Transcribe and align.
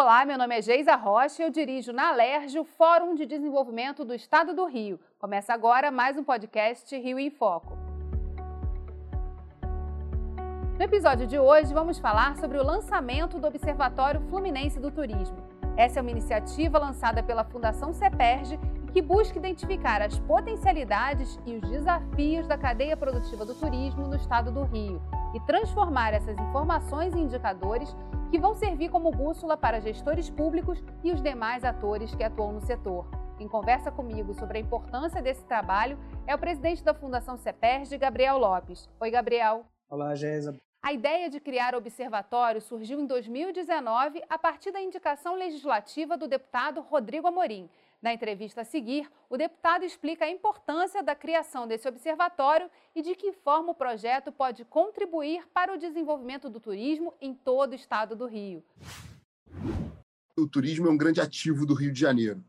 Olá, 0.00 0.24
meu 0.24 0.38
nome 0.38 0.56
é 0.56 0.62
Geisa 0.62 0.94
Rocha 0.94 1.42
e 1.42 1.44
eu 1.44 1.50
dirijo 1.50 1.92
na 1.92 2.10
Alerj 2.10 2.56
o 2.56 2.64
Fórum 2.64 3.16
de 3.16 3.26
Desenvolvimento 3.26 4.04
do 4.04 4.14
Estado 4.14 4.54
do 4.54 4.64
Rio. 4.64 5.00
Começa 5.18 5.52
agora 5.52 5.90
mais 5.90 6.16
um 6.16 6.22
podcast 6.22 6.96
Rio 6.96 7.18
em 7.18 7.30
Foco. 7.30 7.76
No 10.78 10.84
episódio 10.84 11.26
de 11.26 11.36
hoje, 11.36 11.74
vamos 11.74 11.98
falar 11.98 12.36
sobre 12.36 12.58
o 12.58 12.62
lançamento 12.62 13.40
do 13.40 13.48
Observatório 13.48 14.20
Fluminense 14.30 14.78
do 14.78 14.92
Turismo. 14.92 15.36
Essa 15.76 15.98
é 15.98 16.00
uma 16.00 16.12
iniciativa 16.12 16.78
lançada 16.78 17.20
pela 17.20 17.42
Fundação 17.42 17.92
CEPERJ 17.92 18.56
que 18.92 19.02
busca 19.02 19.36
identificar 19.36 20.00
as 20.00 20.16
potencialidades 20.16 21.40
e 21.44 21.56
os 21.56 21.68
desafios 21.68 22.46
da 22.46 22.56
cadeia 22.56 22.96
produtiva 22.96 23.44
do 23.44 23.52
turismo 23.52 24.06
no 24.06 24.14
estado 24.14 24.52
do 24.52 24.62
Rio 24.62 25.02
e 25.34 25.40
transformar 25.40 26.14
essas 26.14 26.38
informações 26.38 27.14
em 27.14 27.22
indicadores 27.22 27.94
que 28.30 28.38
vão 28.38 28.54
servir 28.54 28.90
como 28.90 29.10
bússola 29.10 29.56
para 29.56 29.80
gestores 29.80 30.28
públicos 30.28 30.82
e 31.02 31.12
os 31.12 31.22
demais 31.22 31.64
atores 31.64 32.14
que 32.14 32.22
atuam 32.22 32.52
no 32.52 32.60
setor. 32.60 33.06
Quem 33.38 33.48
conversa 33.48 33.90
comigo 33.90 34.34
sobre 34.34 34.58
a 34.58 34.60
importância 34.60 35.22
desse 35.22 35.44
trabalho 35.44 35.98
é 36.26 36.34
o 36.34 36.38
presidente 36.38 36.82
da 36.82 36.92
Fundação 36.92 37.36
CEPERJ, 37.36 37.96
Gabriel 37.96 38.36
Lopes. 38.36 38.88
Oi, 39.00 39.10
Gabriel. 39.10 39.64
Olá, 39.88 40.14
Géisa. 40.14 40.56
A 40.82 40.92
ideia 40.92 41.28
de 41.28 41.40
criar 41.40 41.74
o 41.74 41.78
observatório 41.78 42.60
surgiu 42.60 43.00
em 43.00 43.06
2019 43.06 44.22
a 44.28 44.38
partir 44.38 44.70
da 44.70 44.80
indicação 44.80 45.34
legislativa 45.34 46.16
do 46.16 46.28
deputado 46.28 46.80
Rodrigo 46.80 47.26
Amorim. 47.26 47.68
Na 48.00 48.14
entrevista 48.14 48.60
a 48.60 48.64
seguir, 48.64 49.10
o 49.28 49.36
deputado 49.36 49.84
explica 49.84 50.24
a 50.24 50.30
importância 50.30 51.02
da 51.02 51.16
criação 51.16 51.66
desse 51.66 51.88
observatório 51.88 52.70
e 52.94 53.02
de 53.02 53.16
que 53.16 53.32
forma 53.32 53.72
o 53.72 53.74
projeto 53.74 54.30
pode 54.30 54.64
contribuir 54.64 55.44
para 55.52 55.74
o 55.74 55.78
desenvolvimento 55.78 56.48
do 56.48 56.60
turismo 56.60 57.12
em 57.20 57.34
todo 57.34 57.72
o 57.72 57.74
estado 57.74 58.14
do 58.14 58.26
Rio. 58.26 58.62
O 60.36 60.46
turismo 60.46 60.86
é 60.86 60.90
um 60.90 60.96
grande 60.96 61.20
ativo 61.20 61.66
do 61.66 61.74
Rio 61.74 61.92
de 61.92 61.98
Janeiro. 61.98 62.44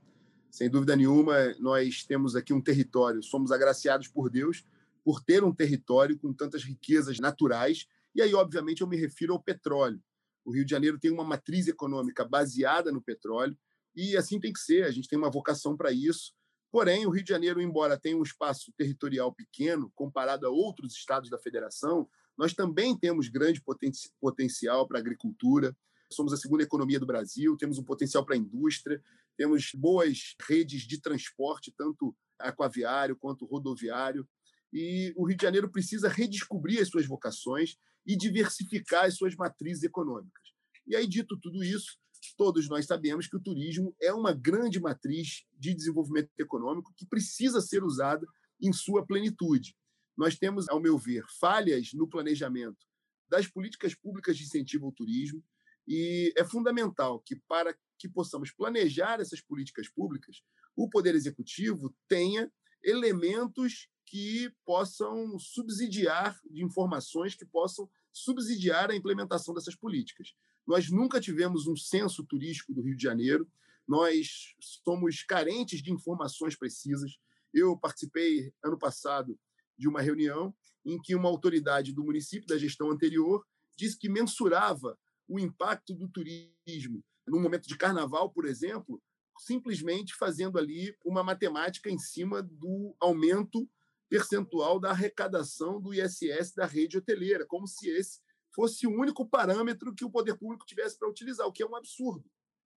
Sem 0.52 0.70
dúvida 0.70 0.96
nenhuma, 0.96 1.56
nós 1.58 2.04
temos 2.04 2.36
aqui 2.36 2.54
um 2.54 2.62
território, 2.62 3.24
somos 3.24 3.52
agraciados 3.52 4.08
por 4.08 4.30
Deus 4.30 4.64
por 5.04 5.20
ter 5.20 5.44
um 5.44 5.54
território 5.54 6.20
com 6.20 6.32
tantas 6.32 6.64
riquezas 6.64 7.20
naturais, 7.20 7.88
e 8.14 8.22
aí, 8.22 8.36
obviamente, 8.36 8.82
eu 8.82 8.88
me 8.88 8.98
refiro 8.98 9.34
ao 9.34 9.42
petróleo. 9.42 10.00
O 10.46 10.52
Rio 10.52 10.66
de 10.66 10.72
Janeiro 10.72 11.00
tem 11.00 11.10
uma 11.10 11.24
matriz 11.24 11.68
econômica 11.68 12.24
baseada 12.24 12.92
no 12.92 13.02
petróleo, 13.02 13.58
e 13.96 14.16
assim 14.16 14.40
tem 14.40 14.54
que 14.54 14.60
ser, 14.60 14.86
a 14.86 14.92
gente 14.92 15.08
tem 15.08 15.18
uma 15.18 15.32
vocação 15.32 15.76
para 15.76 15.92
isso. 15.92 16.34
Porém, 16.72 17.06
o 17.06 17.10
Rio 17.10 17.24
de 17.24 17.30
Janeiro, 17.30 17.62
embora 17.62 18.00
tenha 18.00 18.18
um 18.18 18.24
espaço 18.24 18.72
territorial 18.78 19.34
pequeno 19.34 19.92
comparado 19.96 20.46
a 20.46 20.50
outros 20.50 20.94
estados 20.94 21.30
da 21.30 21.40
federação, 21.40 22.08
nós 22.38 22.54
também 22.54 22.98
temos 22.98 23.28
grande 23.28 23.62
poten 23.62 23.92
potencial 24.22 24.88
para 24.88 24.98
a 24.98 25.02
agricultura. 25.02 25.76
Somos 26.12 26.32
a 26.32 26.38
segunda 26.38 26.64
economia 26.64 27.00
do 27.00 27.06
Brasil, 27.06 27.58
temos 27.58 27.78
um 27.78 27.84
potencial 27.84 28.24
para 28.24 28.36
a 28.36 28.38
indústria, 28.38 29.04
temos 29.36 29.72
boas 29.74 30.36
redes 30.48 30.84
de 30.84 31.02
transporte, 31.02 31.74
tanto 31.76 32.16
aquaviário 32.38 33.16
quanto 33.16 33.46
rodoviário. 33.46 34.28
E 34.72 35.12
o 35.18 35.28
Rio 35.28 35.38
de 35.38 35.44
Janeiro 35.44 35.72
precisa 35.72 36.08
redescobrir 36.08 36.80
as 36.82 36.88
suas 36.88 37.06
vocações 37.06 37.76
e 38.06 38.16
diversificar 38.16 39.06
as 39.06 39.16
suas 39.16 39.36
matrizes 39.36 39.84
econômicas. 39.84 40.50
E 40.88 40.96
aí, 40.96 41.08
dito 41.08 41.38
tudo 41.40 41.64
isso, 41.64 41.98
todos 42.38 42.68
nós 42.68 42.86
sabemos 42.86 43.28
que 43.28 43.38
o 43.38 43.42
turismo 43.42 43.96
é 44.02 44.14
uma 44.14 44.34
grande 44.34 44.80
matriz 44.80 45.46
de 45.58 45.74
desenvolvimento 45.74 46.30
econômico 46.38 46.94
que 46.96 47.06
precisa 47.06 47.62
ser 47.62 47.84
usada 47.84 48.26
em 48.62 48.74
sua 48.74 49.06
plenitude. 49.06 49.76
Nós 50.18 50.38
temos, 50.38 50.68
ao 50.68 50.82
meu 50.82 50.98
ver, 50.98 51.24
falhas 51.40 51.92
no 51.94 52.08
planejamento 52.08 52.86
das 53.30 53.48
políticas 53.48 53.96
públicas 53.96 54.38
de 54.38 54.44
incentivo 54.44 54.88
ao 54.88 54.92
turismo 54.92 55.44
e 55.88 56.34
é 56.38 56.44
fundamental 56.44 57.20
que, 57.22 57.36
para 57.48 57.76
que 57.98 58.10
possamos 58.10 58.52
planejar 58.52 59.20
essas 59.20 59.42
políticas 59.42 59.90
públicas, 59.90 60.42
o 60.76 60.90
Poder 60.90 61.16
Executivo 61.16 61.96
tenha 62.08 62.52
elementos 62.84 63.90
que 64.06 64.52
possam 64.66 65.38
subsidiar 65.38 66.40
de 66.50 66.64
informações 66.64 67.36
que 67.36 67.46
possam 67.46 67.90
subsidiar 68.12 68.90
a 68.90 68.96
implementação 68.96 69.54
dessas 69.54 69.76
políticas. 69.76 70.34
Nós 70.70 70.92
nunca 70.92 71.20
tivemos 71.20 71.66
um 71.66 71.76
censo 71.76 72.24
turístico 72.24 72.72
do 72.72 72.84
Rio 72.84 72.96
de 72.96 73.02
Janeiro, 73.02 73.52
nós 73.88 74.54
somos 74.86 75.24
carentes 75.24 75.82
de 75.82 75.92
informações 75.92 76.56
precisas. 76.56 77.18
Eu 77.52 77.76
participei, 77.76 78.54
ano 78.64 78.78
passado, 78.78 79.36
de 79.76 79.88
uma 79.88 80.00
reunião 80.00 80.54
em 80.86 81.02
que 81.02 81.16
uma 81.16 81.28
autoridade 81.28 81.92
do 81.92 82.04
município 82.04 82.46
da 82.46 82.56
gestão 82.56 82.92
anterior 82.92 83.44
disse 83.76 83.98
que 83.98 84.08
mensurava 84.08 84.96
o 85.28 85.40
impacto 85.40 85.96
do 85.96 86.08
turismo 86.08 87.04
no 87.28 87.40
momento 87.40 87.68
de 87.68 87.76
carnaval, 87.76 88.30
por 88.30 88.46
exemplo, 88.46 89.02
simplesmente 89.40 90.14
fazendo 90.14 90.60
ali 90.60 90.96
uma 91.04 91.24
matemática 91.24 91.90
em 91.90 91.98
cima 91.98 92.44
do 92.44 92.96
aumento 93.00 93.68
percentual 94.08 94.80
da 94.80 94.92
arrecadação 94.92 95.82
do 95.82 95.96
ISS 95.96 96.54
da 96.54 96.68
rede 96.68 96.96
hoteleira, 96.96 97.44
como 97.44 97.66
se 97.66 97.90
esse 97.90 98.20
fosse 98.54 98.88
o 98.88 98.92
único 98.92 99.28
parâmetro 99.28 99.94
que 99.94 100.06
o 100.06 100.10
poder 100.10 100.36
público 100.36 100.66
tivesse 100.66 100.98
para 100.98 101.10
utilizar, 101.10 101.48
o 101.48 101.52
que 101.52 101.64
é 101.64 101.66
um 101.66 101.76
absurdo. 101.76 102.30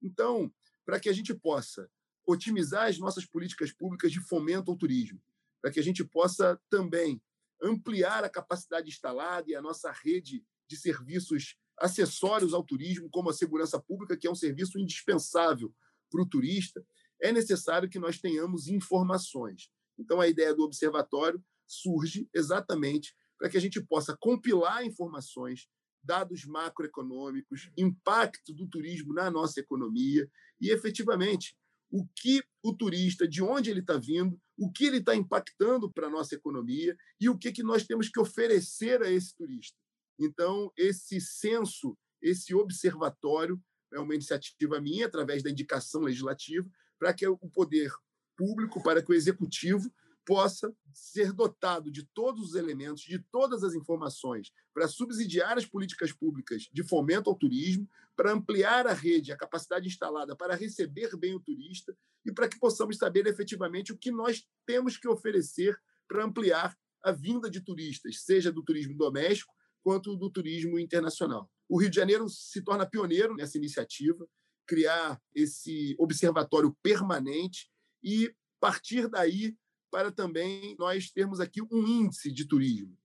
Então, 0.02 0.52
para 0.84 0.98
que 0.98 1.08
a 1.08 1.12
gente 1.12 1.34
possa 1.34 1.90
otimizar 2.26 2.88
as 2.88 2.98
nossas 2.98 3.24
políticas 3.24 3.72
públicas 3.72 4.12
de 4.12 4.20
fomento 4.20 4.70
ao 4.70 4.76
turismo, 4.76 5.20
para 5.60 5.70
que 5.70 5.80
a 5.80 5.82
gente 5.82 6.04
possa 6.04 6.60
também 6.68 7.20
ampliar 7.62 8.24
a 8.24 8.28
capacidade 8.28 8.88
instalada 8.88 9.50
e 9.50 9.54
a 9.54 9.62
nossa 9.62 9.90
rede 9.90 10.44
de 10.66 10.76
serviços 10.76 11.56
acessórios 11.78 12.54
ao 12.54 12.64
turismo, 12.64 13.10
como 13.10 13.30
a 13.30 13.34
segurança 13.34 13.80
pública, 13.80 14.16
que 14.16 14.26
é 14.26 14.30
um 14.30 14.34
serviço 14.34 14.78
indispensável 14.78 15.74
para 16.10 16.22
o 16.22 16.26
turista, 16.26 16.84
é 17.20 17.32
necessário 17.32 17.88
que 17.88 17.98
nós 17.98 18.18
tenhamos 18.18 18.68
informações. 18.68 19.70
Então, 19.98 20.20
a 20.20 20.28
ideia 20.28 20.54
do 20.54 20.62
observatório 20.62 21.42
surge 21.66 22.28
exatamente 22.34 23.14
para 23.40 23.48
que 23.48 23.56
a 23.56 23.60
gente 23.60 23.80
possa 23.80 24.14
compilar 24.20 24.84
informações, 24.84 25.66
dados 26.04 26.44
macroeconômicos, 26.44 27.70
impacto 27.76 28.52
do 28.54 28.68
turismo 28.68 29.14
na 29.14 29.30
nossa 29.30 29.60
economia 29.60 30.30
e, 30.60 30.70
efetivamente, 30.70 31.56
o 31.90 32.06
que 32.14 32.42
o 32.62 32.74
turista, 32.74 33.26
de 33.26 33.42
onde 33.42 33.70
ele 33.70 33.80
está 33.80 33.96
vindo, 33.96 34.38
o 34.58 34.70
que 34.70 34.84
ele 34.84 34.98
está 34.98 35.16
impactando 35.16 35.90
para 35.90 36.06
a 36.06 36.10
nossa 36.10 36.34
economia 36.34 36.94
e 37.18 37.30
o 37.30 37.38
que, 37.38 37.50
que 37.50 37.62
nós 37.62 37.86
temos 37.86 38.10
que 38.10 38.20
oferecer 38.20 39.02
a 39.02 39.10
esse 39.10 39.34
turista. 39.34 39.76
Então, 40.18 40.70
esse 40.76 41.18
censo, 41.18 41.96
esse 42.20 42.54
observatório, 42.54 43.58
é 43.92 43.98
uma 43.98 44.14
iniciativa 44.14 44.78
minha, 44.80 45.06
através 45.06 45.42
da 45.42 45.50
indicação 45.50 46.02
legislativa, 46.02 46.68
para 46.98 47.14
que 47.14 47.26
o 47.26 47.38
poder 47.38 47.90
público, 48.36 48.82
para 48.82 49.02
que 49.02 49.10
o 49.10 49.14
executivo 49.14 49.90
possa 50.24 50.74
ser 50.92 51.32
dotado 51.32 51.90
de 51.90 52.04
todos 52.14 52.50
os 52.50 52.54
elementos, 52.54 53.02
de 53.02 53.18
todas 53.18 53.64
as 53.64 53.74
informações, 53.74 54.52
para 54.72 54.88
subsidiar 54.88 55.56
as 55.56 55.66
políticas 55.66 56.12
públicas 56.12 56.68
de 56.72 56.82
fomento 56.82 57.30
ao 57.30 57.36
turismo, 57.36 57.88
para 58.16 58.32
ampliar 58.32 58.86
a 58.86 58.92
rede, 58.92 59.32
a 59.32 59.36
capacidade 59.36 59.88
instalada 59.88 60.36
para 60.36 60.54
receber 60.54 61.16
bem 61.16 61.34
o 61.34 61.40
turista 61.40 61.96
e 62.24 62.32
para 62.32 62.48
que 62.48 62.58
possamos 62.58 62.98
saber 62.98 63.26
efetivamente 63.26 63.92
o 63.92 63.98
que 63.98 64.10
nós 64.10 64.46
temos 64.66 64.96
que 64.96 65.08
oferecer 65.08 65.78
para 66.06 66.24
ampliar 66.24 66.76
a 67.02 67.12
vinda 67.12 67.50
de 67.50 67.60
turistas, 67.60 68.22
seja 68.22 68.52
do 68.52 68.62
turismo 68.62 68.94
doméstico 68.94 69.54
quanto 69.82 70.16
do 70.16 70.30
turismo 70.30 70.78
internacional. 70.78 71.50
O 71.68 71.80
Rio 71.80 71.88
de 71.88 71.96
Janeiro 71.96 72.28
se 72.28 72.62
torna 72.62 72.88
pioneiro 72.88 73.34
nessa 73.34 73.56
iniciativa, 73.56 74.26
criar 74.66 75.20
esse 75.34 75.96
observatório 75.98 76.76
permanente 76.82 77.70
e 78.02 78.34
partir 78.60 79.08
daí 79.08 79.56
para 79.90 80.10
também 80.10 80.76
nós 80.78 81.10
termos 81.10 81.40
aqui 81.40 81.60
um 81.62 81.86
índice 81.86 82.30
de 82.32 82.46
turismo. 82.46 82.96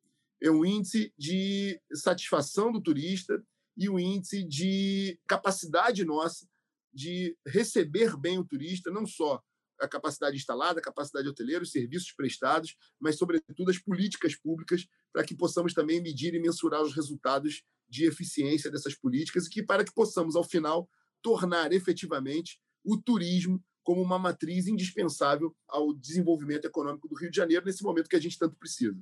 É 0.41 0.51
um 0.51 0.63
índice 0.63 1.13
de 1.17 1.79
satisfação 1.93 2.71
do 2.71 2.81
turista 2.81 3.43
e 3.77 3.89
um 3.89 3.99
índice 3.99 4.43
de 4.43 5.19
capacidade 5.27 6.05
nossa 6.05 6.47
de 6.93 7.37
receber 7.45 8.15
bem 8.17 8.39
o 8.39 8.45
turista, 8.45 8.89
não 8.89 9.05
só 9.05 9.41
a 9.81 9.87
capacidade 9.87 10.37
instalada, 10.37 10.79
a 10.79 10.83
capacidade 10.83 11.27
hoteleira, 11.27 11.63
os 11.63 11.71
serviços 11.71 12.13
prestados, 12.13 12.77
mas, 12.97 13.17
sobretudo, 13.17 13.69
as 13.69 13.77
políticas 13.77 14.33
públicas, 14.33 14.87
para 15.11 15.25
que 15.25 15.35
possamos 15.35 15.73
também 15.73 16.01
medir 16.01 16.33
e 16.33 16.39
mensurar 16.39 16.81
os 16.81 16.95
resultados 16.95 17.63
de 17.89 18.05
eficiência 18.05 18.71
dessas 18.71 18.95
políticas 18.95 19.45
e 19.45 19.49
que, 19.49 19.63
para 19.63 19.83
que 19.83 19.93
possamos, 19.93 20.37
ao 20.37 20.43
final, 20.43 20.89
tornar 21.21 21.73
efetivamente 21.73 22.59
o 22.83 22.97
turismo 22.97 23.61
como 23.85 24.01
uma 24.01 24.19
matriz 24.19 24.67
indispensável 24.67 25.55
ao 25.69 25.93
desenvolvimento 25.93 26.65
econômico 26.65 27.07
do 27.07 27.15
Rio 27.15 27.29
de 27.29 27.37
Janeiro 27.37 27.65
nesse 27.65 27.83
momento 27.83 28.09
que 28.09 28.15
a 28.15 28.21
gente 28.21 28.37
tanto 28.37 28.55
precisa. 28.55 28.97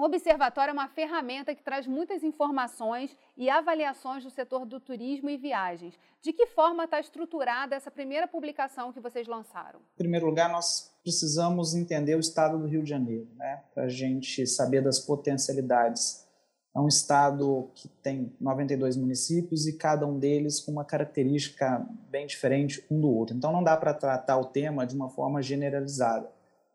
O 0.00 0.04
Observatório 0.04 0.70
é 0.70 0.72
uma 0.72 0.88
ferramenta 0.88 1.54
que 1.54 1.62
traz 1.62 1.86
muitas 1.86 2.24
informações 2.24 3.14
e 3.36 3.50
avaliações 3.50 4.24
do 4.24 4.30
setor 4.30 4.64
do 4.64 4.80
turismo 4.80 5.28
e 5.28 5.36
viagens. 5.36 5.94
De 6.22 6.32
que 6.32 6.46
forma 6.46 6.84
está 6.84 6.98
estruturada 6.98 7.76
essa 7.76 7.90
primeira 7.90 8.26
publicação 8.26 8.94
que 8.94 9.00
vocês 9.00 9.28
lançaram? 9.28 9.78
Em 9.78 9.98
primeiro 9.98 10.24
lugar, 10.24 10.50
nós 10.50 10.90
precisamos 11.02 11.74
entender 11.74 12.16
o 12.16 12.20
estado 12.20 12.58
do 12.58 12.66
Rio 12.66 12.82
de 12.82 12.88
Janeiro, 12.88 13.28
né? 13.36 13.62
para 13.74 13.84
a 13.84 13.88
gente 13.90 14.46
saber 14.46 14.82
das 14.82 14.98
potencialidades 14.98 16.26
É 16.74 16.78
um 16.78 16.86
estado 16.86 17.68
que 17.74 17.88
tem 17.88 18.32
92 18.40 18.96
municípios 18.96 19.66
e 19.66 19.72
cada 19.72 20.06
um 20.06 20.18
deles 20.18 20.60
com 20.60 20.70
uma 20.70 20.84
característica 20.84 21.84
bem 22.08 22.26
diferente 22.26 22.84
um 22.90 23.00
do 23.00 23.10
outro. 23.10 23.36
Então 23.36 23.52
não 23.52 23.64
dá 23.64 23.76
para 23.76 23.92
tratar 23.92 24.38
o 24.38 24.44
tema 24.44 24.86
de 24.86 24.94
uma 24.94 25.08
forma 25.08 25.42
generalizada. 25.42 26.30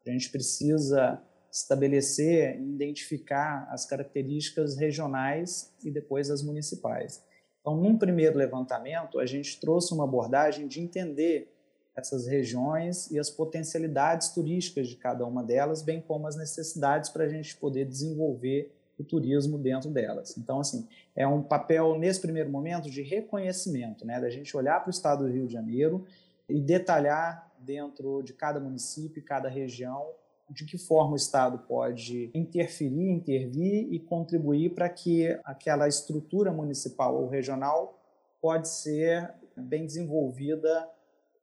A 0.05 0.11
gente 0.11 0.29
precisa 0.29 1.21
estabelecer 1.51 2.59
identificar 2.59 3.65
as 3.71 3.85
características 3.85 4.75
regionais 4.75 5.71
e 5.83 5.89
depois 5.89 6.29
as 6.29 6.43
municipais. 6.43 7.23
Então, 7.61 7.77
num 7.77 7.97
primeiro 7.97 8.37
levantamento, 8.37 9.17
a 9.19 9.25
gente 9.25 9.59
trouxe 9.59 9.93
uma 9.93 10.03
abordagem 10.03 10.67
de 10.67 10.81
entender 10.81 11.51
essas 11.95 12.27
regiões 12.27 13.09
e 13.09 13.17
as 13.17 13.29
potencialidades 13.29 14.29
turísticas 14.29 14.89
de 14.89 14.97
cada 14.97 15.25
uma 15.25 15.41
delas, 15.41 15.81
bem 15.81 16.01
como 16.01 16.27
as 16.27 16.35
necessidades 16.35 17.09
para 17.09 17.23
a 17.23 17.29
gente 17.29 17.55
poder 17.55 17.85
desenvolver 17.85 18.75
o 18.97 19.03
turismo 19.03 19.57
dentro 19.57 19.89
delas. 19.89 20.37
Então, 20.37 20.59
assim, 20.59 20.87
é 21.15 21.27
um 21.27 21.41
papel, 21.41 21.97
nesse 21.97 22.21
primeiro 22.21 22.49
momento, 22.49 22.89
de 22.89 23.01
reconhecimento, 23.01 24.05
né? 24.05 24.19
da 24.19 24.29
gente 24.29 24.55
olhar 24.55 24.79
para 24.79 24.87
o 24.87 24.91
estado 24.91 25.25
do 25.25 25.31
Rio 25.31 25.47
de 25.47 25.53
Janeiro 25.53 26.05
e 26.47 26.61
detalhar 26.61 27.51
dentro 27.59 28.21
de 28.21 28.33
cada 28.33 28.59
município, 28.59 29.23
cada 29.23 29.49
região, 29.49 30.07
de 30.49 30.63
que 30.63 30.77
forma 30.77 31.13
o 31.13 31.15
Estado 31.15 31.57
pode 31.67 32.29
interferir, 32.33 33.09
intervir 33.09 33.91
e 33.91 33.99
contribuir 33.99 34.75
para 34.75 34.87
que 34.87 35.27
aquela 35.43 35.87
estrutura 35.87 36.51
municipal 36.51 37.15
ou 37.15 37.27
regional 37.27 37.99
pode 38.39 38.67
ser 38.69 39.33
bem 39.57 39.85
desenvolvida 39.85 40.87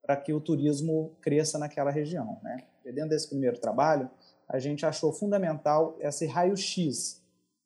para 0.03 0.17
que 0.17 0.33
o 0.33 0.41
turismo 0.41 1.17
cresça 1.21 1.59
naquela 1.59 1.91
região. 1.91 2.39
Né? 2.43 2.65
Dentro 2.85 3.11
desse 3.11 3.29
primeiro 3.29 3.59
trabalho, 3.59 4.09
a 4.49 4.59
gente 4.59 4.85
achou 4.85 5.13
fundamental 5.13 5.97
esse 6.01 6.27
raio-x 6.27 7.22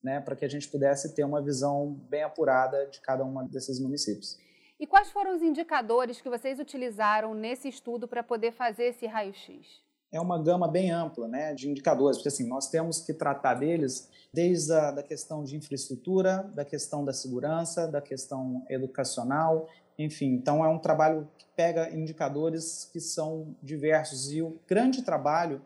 né, 0.06 0.20
para 0.20 0.36
que 0.36 0.44
a 0.44 0.48
gente 0.48 0.68
pudesse 0.68 1.12
ter 1.16 1.24
uma 1.24 1.42
visão 1.42 1.98
bem 2.08 2.22
apurada 2.22 2.86
de 2.86 3.00
cada 3.00 3.24
um 3.24 3.44
desses 3.48 3.80
municípios. 3.80 4.38
E 4.78 4.86
quais 4.86 5.10
foram 5.10 5.34
os 5.34 5.42
indicadores 5.42 6.20
que 6.20 6.28
vocês 6.28 6.60
utilizaram 6.60 7.34
nesse 7.34 7.68
estudo 7.68 8.06
para 8.06 8.22
poder 8.22 8.52
fazer 8.52 8.84
esse 8.84 9.04
raio-x? 9.04 9.82
É 10.12 10.20
uma 10.20 10.40
gama 10.40 10.68
bem 10.68 10.92
ampla 10.92 11.26
né, 11.26 11.52
de 11.54 11.68
indicadores, 11.68 12.18
porque 12.18 12.28
assim, 12.28 12.46
nós 12.46 12.68
temos 12.68 13.00
que 13.00 13.12
tratar 13.12 13.54
deles 13.54 14.08
desde 14.32 14.72
a 14.72 14.92
da 14.92 15.02
questão 15.02 15.42
de 15.42 15.56
infraestrutura, 15.56 16.48
da 16.54 16.64
questão 16.64 17.04
da 17.04 17.12
segurança, 17.12 17.88
da 17.88 18.00
questão 18.00 18.64
educacional, 18.68 19.68
enfim. 19.98 20.34
Então, 20.34 20.64
é 20.64 20.68
um 20.68 20.78
trabalho 20.78 21.28
que 21.36 21.46
pega 21.56 21.90
indicadores 21.90 22.88
que 22.92 23.00
são 23.00 23.56
diversos 23.60 24.30
e 24.30 24.40
o 24.40 24.56
grande 24.68 25.02
trabalho 25.02 25.60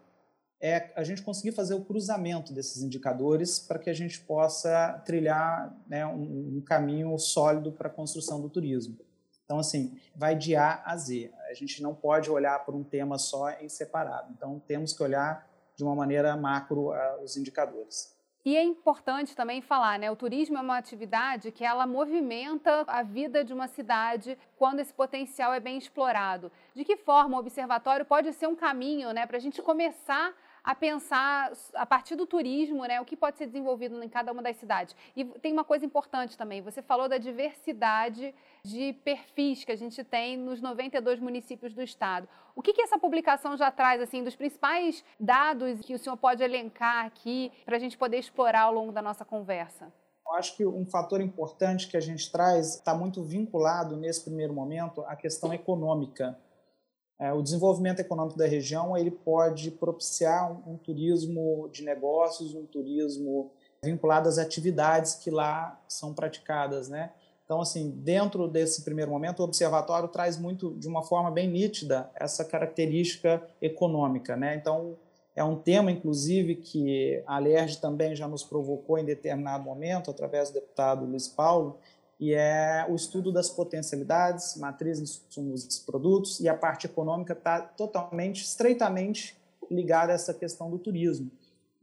é 0.61 0.93
a 0.95 1.03
gente 1.03 1.23
conseguir 1.23 1.53
fazer 1.53 1.75
o 1.75 1.85
cruzamento 1.85 2.53
desses 2.53 2.83
indicadores 2.83 3.59
para 3.59 3.79
que 3.79 3.89
a 3.89 3.95
gente 3.95 4.21
possa 4.21 5.01
trilhar 5.07 5.75
né, 5.87 6.05
um, 6.07 6.59
um, 6.59 6.61
caminho 6.61 7.17
sólido 7.19 7.73
para 7.73 7.89
a 7.89 7.93
construção 7.93 8.41
do 8.41 8.51
turismo. 8.51 8.99
Então, 9.45 9.59
assim, 9.59 9.99
vai 10.15 10.37
de 10.37 10.55
A 10.55 10.83
a 10.85 10.97
Z. 10.97 11.33
A 11.51 11.55
gente 11.55 11.83
não 11.83 11.95
pode 11.95 12.31
olhar 12.31 12.65
para 12.65 12.77
um 12.77 12.85
tema 12.85 13.19
só 13.19 13.51
em 13.51 13.69
separado. 13.69 14.33
Então, 14.37 14.61
temos 14.67 14.93
que 14.93 15.03
olhar 15.03 15.49
de 15.75 15.83
uma 15.83 15.95
maneira 15.95 16.37
macro 16.37 16.93
os 17.23 17.37
indicadores. 17.37 18.15
E 18.43 18.56
é 18.56 18.63
importante 18.63 19.37
também 19.37 19.61
falar, 19.61 19.99
né? 19.99 20.11
O 20.11 20.17
turismo 20.17 20.56
é 20.56 20.61
uma 20.61 20.79
atividade 20.79 21.53
que 21.53 21.63
ela 21.63 21.87
movimenta 21.87 22.85
a 22.87 23.03
vida 23.03 23.45
de 23.45 23.53
uma 23.53 23.67
cidade 23.67 24.39
quando 24.56 24.81
esse 24.81 24.95
potencial 24.95 25.53
é 25.53 25.61
bem 25.61 25.77
explorado. 25.77 26.51
De 26.75 26.83
que 26.83 26.97
forma 26.97 27.37
o 27.37 27.41
observatório 27.41 28.06
pode 28.06 28.33
ser 28.33 28.47
um 28.47 28.56
caminho, 28.56 29.13
né, 29.13 29.27
para 29.27 29.37
a 29.37 29.41
gente 29.41 29.61
começar 29.61 30.33
a 30.62 30.75
pensar 30.75 31.53
a 31.75 31.87
partir 31.87 32.17
do 32.17 32.27
turismo, 32.27 32.85
né, 32.85 33.01
o 33.01 33.05
que 33.05 33.17
pode 33.17 33.39
ser 33.39 33.47
desenvolvido 33.47 34.03
em 34.03 34.09
cada 34.09 34.33
uma 34.33 34.43
das 34.43 34.57
cidades. 34.57 34.95
E 35.17 35.25
tem 35.25 35.53
uma 35.53 35.65
coisa 35.65 35.85
importante 35.85 36.37
também, 36.37 36.61
você 36.61 36.83
falou 36.83 37.09
da 37.09 37.19
diversidade 37.19 38.35
de 38.62 38.93
perfis 39.05 39.65
que 39.65 39.73
a 39.73 39.77
gente 39.77 40.03
tem 40.05 40.37
nos 40.37 40.61
92 40.61 41.19
municípios 41.21 41.75
do 41.75 41.83
estado. 41.83 42.29
O 42.55 42.62
que, 42.62 42.73
que 42.73 42.83
essa 42.83 42.99
publicação 42.99 43.57
já 43.57 43.71
traz, 43.71 44.01
assim, 44.01 44.23
dos 44.23 44.37
principais 44.37 45.05
dados 45.19 45.81
que 45.81 45.95
o 45.95 45.99
senhor 45.99 46.17
pode 46.17 46.43
elencar 46.43 47.06
aqui 47.06 47.51
para 47.65 47.77
a 47.77 47.79
gente 47.79 47.97
poder 47.97 48.19
explorar 48.19 48.63
ao 48.63 48.75
longo 48.75 48.93
da 48.93 49.01
nossa 49.01 49.25
conversa? 49.25 49.93
Eu 50.27 50.35
acho 50.37 50.56
que 50.56 50.65
um 50.65 50.85
fator 50.87 51.21
importante 51.21 51.89
que 51.89 51.97
a 51.97 52.01
gente 52.01 52.31
traz 52.31 52.77
está 52.77 52.95
muito 52.95 53.23
vinculado, 53.23 53.97
nesse 53.97 54.23
primeiro 54.23 54.53
momento, 54.53 55.03
à 55.03 55.17
questão 55.17 55.53
econômica 55.53 56.39
é, 57.20 57.31
o 57.34 57.43
desenvolvimento 57.43 58.00
econômico 58.00 58.38
da 58.38 58.46
região 58.46 58.96
ele 58.96 59.11
pode 59.11 59.70
propiciar 59.70 60.50
um, 60.50 60.72
um, 60.72 60.76
turismo 60.78 61.69
de 61.70 61.84
negócios, 61.84 62.55
um 62.55 62.64
turismo 62.64 63.50
vinculado 63.84 64.26
às 64.26 64.38
atividades 64.38 65.17
que 65.17 65.31
lá 65.31 65.78
são 65.87 66.14
praticadas, 66.14 66.88
né? 66.88 67.11
Então, 67.44 67.61
assim, 67.61 67.90
dentro 67.90 68.49
desse 68.49 68.82
primeiro 68.82 69.11
momento, 69.11 69.40
o 69.40 69.44
observatório 69.44 70.08
traz 70.08 70.38
muito, 70.38 70.72
de 70.78 70.88
uma 70.88 71.02
forma 71.02 71.31
bem 71.31 71.49
nítida, 71.49 72.08
essa 72.14 72.43
característica 72.43 73.43
econômica, 73.61 74.34
né? 74.34 74.55
Então, 74.55 74.96
é 75.37 75.44
um 75.44 75.56
tema, 75.56 75.90
inclusive, 75.90 76.55
que 76.55 77.22
a 77.26 77.37
Alerj 77.37 77.81
também 77.81 78.17
já 78.17 78.26
nos 78.26 78.43
provocou 78.43 78.99
em 78.99 79.05
determinado 79.05 79.64
momento, 79.64 80.11
através 80.11 80.49
do 80.50 80.55
deputado 80.55 81.05
Luiz 81.05 81.28
Paulo, 81.28 81.78
e 82.20 82.34
é 82.34 82.87
o 82.87 82.94
estudo 82.94 83.32
das 83.32 83.49
potencialidades, 83.49 84.55
matrizes, 84.56 85.22
insumos 85.26 85.64
e 85.64 85.87
produtos, 85.87 86.38
e 86.38 86.49
a 86.50 86.55
parte 86.55 86.84
econômica 86.84 87.32
está 87.32 87.62
totalmente, 87.62 88.44
estreitamente 88.44 89.34
ligada 89.70 90.12
a 90.12 90.14
essa 90.14 90.34
questão 90.34 90.70
do 90.70 90.78
turismo. 90.78 91.31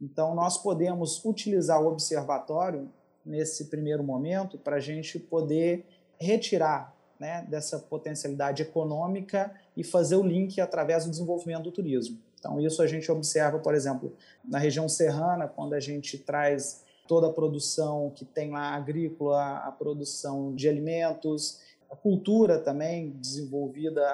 Então, 0.00 0.36
nós 0.36 0.56
podemos 0.56 1.24
utilizar 1.24 1.82
o 1.82 1.88
observatório 1.88 2.88
nesse 3.26 3.64
primeiro 3.64 4.04
momento 4.04 4.56
para 4.56 4.76
a 4.76 4.80
gente 4.80 5.18
poder 5.18 5.84
retirar 6.20 6.94
né, 7.18 7.44
dessa 7.48 7.80
potencialidade 7.80 8.62
econômica 8.62 9.52
e 9.76 9.82
fazer 9.82 10.14
o 10.14 10.22
link 10.22 10.60
através 10.60 11.04
do 11.04 11.10
desenvolvimento 11.10 11.64
do 11.64 11.72
turismo. 11.72 12.16
Então, 12.38 12.60
isso 12.60 12.80
a 12.80 12.86
gente 12.86 13.10
observa, 13.10 13.58
por 13.58 13.74
exemplo, 13.74 14.14
na 14.44 14.60
região 14.60 14.88
serrana, 14.88 15.48
quando 15.48 15.72
a 15.72 15.80
gente 15.80 16.16
traz 16.16 16.84
toda 17.08 17.26
a 17.28 17.32
produção 17.32 18.12
que 18.14 18.24
tem 18.24 18.50
lá 18.52 18.74
agrícola, 18.74 19.56
a 19.58 19.72
produção 19.72 20.54
de 20.54 20.68
alimentos, 20.68 21.60
a 21.90 21.96
cultura 21.96 22.58
também 22.58 23.10
desenvolvida 23.12 24.04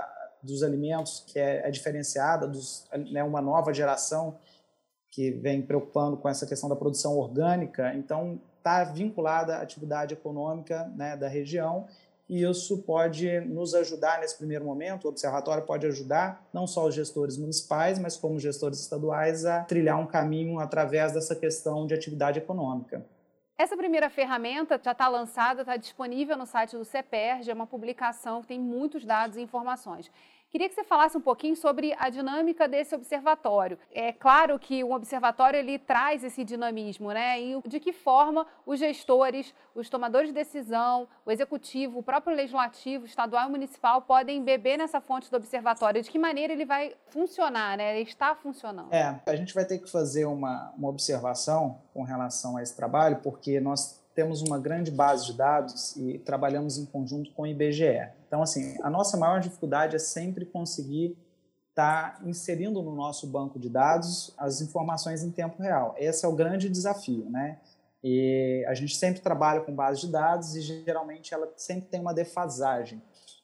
dos 0.40 0.62
alimentos, 0.62 1.24
que 1.26 1.38
é, 1.38 1.66
é 1.66 1.70
diferenciada, 1.70 2.46
dos, 2.46 2.86
né, 3.10 3.24
uma 3.24 3.42
nova 3.42 3.74
geração 3.74 4.38
que 5.10 5.30
vem 5.30 5.60
preocupando 5.60 6.16
com 6.16 6.28
essa 6.28 6.46
questão 6.46 6.68
da 6.68 6.76
produção 6.76 7.18
orgânica, 7.18 7.94
então 7.94 8.40
está 8.58 8.84
vinculada 8.84 9.56
à 9.56 9.62
atividade 9.62 10.14
econômica 10.14 10.90
né, 10.96 11.16
da 11.16 11.28
região 11.28 11.86
e 12.28 12.42
isso 12.42 12.82
pode 12.82 13.40
nos 13.40 13.74
ajudar 13.74 14.20
nesse 14.20 14.36
primeiro 14.36 14.64
momento. 14.64 15.04
O 15.04 15.08
observatório 15.08 15.64
pode 15.64 15.86
ajudar 15.86 16.46
não 16.52 16.66
só 16.66 16.86
os 16.86 16.94
gestores 16.94 17.36
municipais, 17.36 17.98
mas 17.98 18.16
como 18.16 18.38
gestores 18.38 18.80
estaduais 18.80 19.44
a 19.44 19.64
trilhar 19.64 19.98
um 19.98 20.06
caminho 20.06 20.58
através 20.58 21.12
dessa 21.12 21.36
questão 21.36 21.86
de 21.86 21.94
atividade 21.94 22.38
econômica. 22.38 23.04
Essa 23.56 23.76
primeira 23.76 24.10
ferramenta 24.10 24.80
já 24.82 24.90
está 24.90 25.06
lançada, 25.06 25.60
está 25.60 25.76
disponível 25.76 26.36
no 26.36 26.44
site 26.44 26.76
do 26.76 26.84
CEPERG, 26.84 27.50
é 27.50 27.54
uma 27.54 27.68
publicação 27.68 28.42
que 28.42 28.48
tem 28.48 28.58
muitos 28.58 29.04
dados 29.04 29.36
e 29.36 29.42
informações. 29.42 30.10
Queria 30.54 30.68
que 30.68 30.74
você 30.76 30.84
falasse 30.84 31.18
um 31.18 31.20
pouquinho 31.20 31.56
sobre 31.56 31.96
a 31.98 32.08
dinâmica 32.08 32.68
desse 32.68 32.94
observatório. 32.94 33.76
É 33.90 34.12
claro 34.12 34.56
que 34.56 34.84
o 34.84 34.92
observatório 34.92 35.58
ele 35.58 35.80
traz 35.80 36.22
esse 36.22 36.44
dinamismo, 36.44 37.10
né? 37.10 37.42
E 37.42 37.60
de 37.66 37.80
que 37.80 37.92
forma 37.92 38.46
os 38.64 38.78
gestores, 38.78 39.52
os 39.74 39.90
tomadores 39.90 40.28
de 40.28 40.32
decisão, 40.32 41.08
o 41.26 41.32
executivo, 41.32 41.98
o 41.98 42.04
próprio 42.04 42.36
legislativo, 42.36 43.04
estadual 43.04 43.48
e 43.48 43.50
municipal 43.50 44.02
podem 44.02 44.44
beber 44.44 44.78
nessa 44.78 45.00
fonte 45.00 45.28
do 45.28 45.36
observatório? 45.36 46.00
De 46.00 46.08
que 46.08 46.20
maneira 46.20 46.52
ele 46.52 46.64
vai 46.64 46.94
funcionar, 47.08 47.76
né? 47.76 47.98
Ele 47.98 48.08
está 48.08 48.36
funcionando? 48.36 48.94
É, 48.94 49.20
a 49.26 49.34
gente 49.34 49.52
vai 49.52 49.64
ter 49.64 49.78
que 49.80 49.90
fazer 49.90 50.24
uma, 50.24 50.72
uma 50.78 50.88
observação 50.88 51.80
com 51.92 52.04
relação 52.04 52.58
a 52.58 52.62
esse 52.62 52.76
trabalho, 52.76 53.16
porque 53.24 53.58
nós 53.58 54.03
temos 54.14 54.42
uma 54.42 54.58
grande 54.58 54.90
base 54.90 55.26
de 55.26 55.34
dados 55.34 55.96
e 55.96 56.18
trabalhamos 56.18 56.78
em 56.78 56.86
conjunto 56.86 57.32
com 57.32 57.42
o 57.42 57.46
IBGE. 57.46 58.08
Então, 58.26 58.42
assim, 58.42 58.76
a 58.82 58.88
nossa 58.88 59.16
maior 59.16 59.40
dificuldade 59.40 59.96
é 59.96 59.98
sempre 59.98 60.44
conseguir 60.44 61.16
estar 61.70 62.18
tá 62.18 62.24
inserindo 62.24 62.80
no 62.80 62.94
nosso 62.94 63.26
banco 63.26 63.58
de 63.58 63.68
dados 63.68 64.32
as 64.38 64.60
informações 64.60 65.22
em 65.24 65.30
tempo 65.30 65.60
real. 65.60 65.94
Esse 65.98 66.24
é 66.24 66.28
o 66.28 66.34
grande 66.34 66.68
desafio, 66.68 67.28
né? 67.28 67.58
E 68.02 68.64
a 68.68 68.74
gente 68.74 68.96
sempre 68.96 69.20
trabalha 69.20 69.62
com 69.62 69.74
base 69.74 70.02
de 70.02 70.12
dados 70.12 70.54
e 70.54 70.60
geralmente 70.60 71.32
ela 71.32 71.50
sempre 71.56 71.88
tem 71.88 72.00
uma 72.00 72.14
defasagem. 72.14 73.02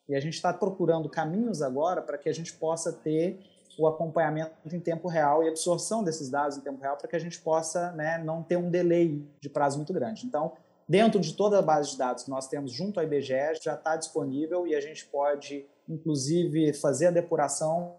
E 0.08 0.14
a 0.14 0.20
gente 0.20 0.34
está 0.34 0.52
procurando 0.52 1.08
caminhos 1.08 1.62
agora 1.62 2.02
para 2.02 2.18
que 2.18 2.28
a 2.28 2.32
gente 2.32 2.52
possa 2.52 2.92
ter 2.92 3.40
o 3.80 3.86
acompanhamento 3.86 4.52
em 4.70 4.78
tempo 4.78 5.08
real 5.08 5.42
e 5.42 5.48
absorção 5.48 6.04
desses 6.04 6.28
dados 6.28 6.58
em 6.58 6.60
tempo 6.60 6.78
real 6.82 6.98
para 6.98 7.08
que 7.08 7.16
a 7.16 7.18
gente 7.18 7.40
possa 7.40 7.90
né, 7.92 8.18
não 8.18 8.42
ter 8.42 8.58
um 8.58 8.70
delay 8.70 9.26
de 9.40 9.48
prazo 9.48 9.78
muito 9.78 9.92
grande. 9.92 10.26
Então, 10.26 10.52
dentro 10.86 11.18
de 11.18 11.32
toda 11.32 11.58
a 11.58 11.62
base 11.62 11.92
de 11.92 11.96
dados 11.96 12.24
que 12.24 12.30
nós 12.30 12.46
temos 12.46 12.72
junto 12.72 13.00
ao 13.00 13.06
IBGE, 13.06 13.58
já 13.62 13.74
está 13.74 13.96
disponível 13.96 14.66
e 14.66 14.74
a 14.74 14.80
gente 14.82 15.06
pode, 15.06 15.64
inclusive, 15.88 16.74
fazer 16.74 17.06
a 17.06 17.10
depuração 17.10 17.94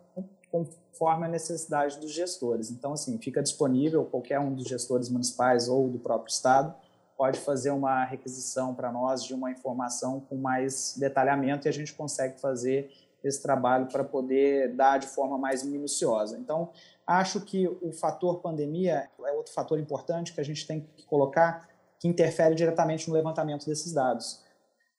conforme 0.51 1.25
a 1.25 1.29
necessidade 1.29 1.99
dos 1.99 2.11
gestores. 2.11 2.69
Então, 2.69 2.93
assim, 2.93 3.17
fica 3.17 3.41
disponível, 3.41 4.05
qualquer 4.05 4.39
um 4.39 4.53
dos 4.53 4.67
gestores 4.67 5.09
municipais 5.09 5.67
ou 5.67 5.89
do 5.89 5.97
próprio 5.97 6.31
Estado 6.31 6.75
pode 7.17 7.39
fazer 7.39 7.71
uma 7.71 8.03
requisição 8.03 8.75
para 8.75 8.91
nós 8.91 9.23
de 9.23 9.33
uma 9.33 9.51
informação 9.51 10.19
com 10.19 10.35
mais 10.35 10.95
detalhamento 10.97 11.67
e 11.67 11.69
a 11.69 11.71
gente 11.71 11.93
consegue 11.93 12.39
fazer 12.39 12.91
esse 13.23 13.41
trabalho 13.41 13.87
para 13.87 14.03
poder 14.03 14.75
dar 14.75 14.97
de 14.97 15.07
forma 15.07 15.37
mais 15.37 15.63
minuciosa. 15.63 16.37
Então, 16.37 16.71
acho 17.05 17.41
que 17.41 17.67
o 17.67 17.91
fator 17.91 18.39
pandemia 18.39 19.09
é 19.25 19.31
outro 19.33 19.53
fator 19.53 19.79
importante 19.79 20.33
que 20.33 20.41
a 20.41 20.45
gente 20.45 20.65
tem 20.65 20.81
que 20.81 21.05
colocar 21.05 21.69
que 21.99 22.07
interfere 22.07 22.55
diretamente 22.55 23.07
no 23.07 23.13
levantamento 23.13 23.65
desses 23.65 23.93
dados. 23.93 24.43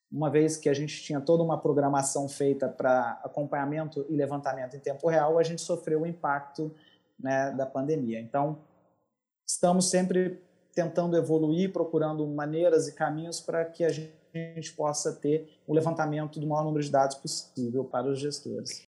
Uma 0.09 0.29
vez 0.29 0.55
que 0.55 0.69
a 0.69 0.73
gente 0.73 1.01
tinha 1.03 1.19
toda 1.19 1.43
uma 1.43 1.59
programação 1.59 2.29
feita 2.29 2.69
para 2.69 3.19
acompanhamento 3.23 4.05
e 4.07 4.15
levantamento 4.15 4.75
em 4.75 4.79
tempo 4.79 5.09
real, 5.09 5.37
a 5.37 5.43
gente 5.43 5.61
sofreu 5.61 6.03
o 6.03 6.07
impacto 6.07 6.73
né, 7.19 7.51
da 7.51 7.65
pandemia. 7.65 8.21
Então, 8.21 8.59
estamos 9.45 9.89
sempre 9.89 10.41
tentando 10.73 11.17
evoluir, 11.17 11.73
procurando 11.73 12.25
maneiras 12.27 12.87
e 12.87 12.93
caminhos 12.93 13.41
para 13.41 13.65
que 13.65 13.83
a 13.83 13.89
gente 13.89 14.22
possa 14.75 15.13
ter 15.13 15.59
o 15.67 15.73
levantamento 15.73 16.39
do 16.39 16.47
maior 16.47 16.63
número 16.63 16.83
de 16.83 16.91
dados 16.91 17.15
possível 17.15 17.83
para 17.83 18.07
os 18.07 18.19
gestores. 18.19 18.87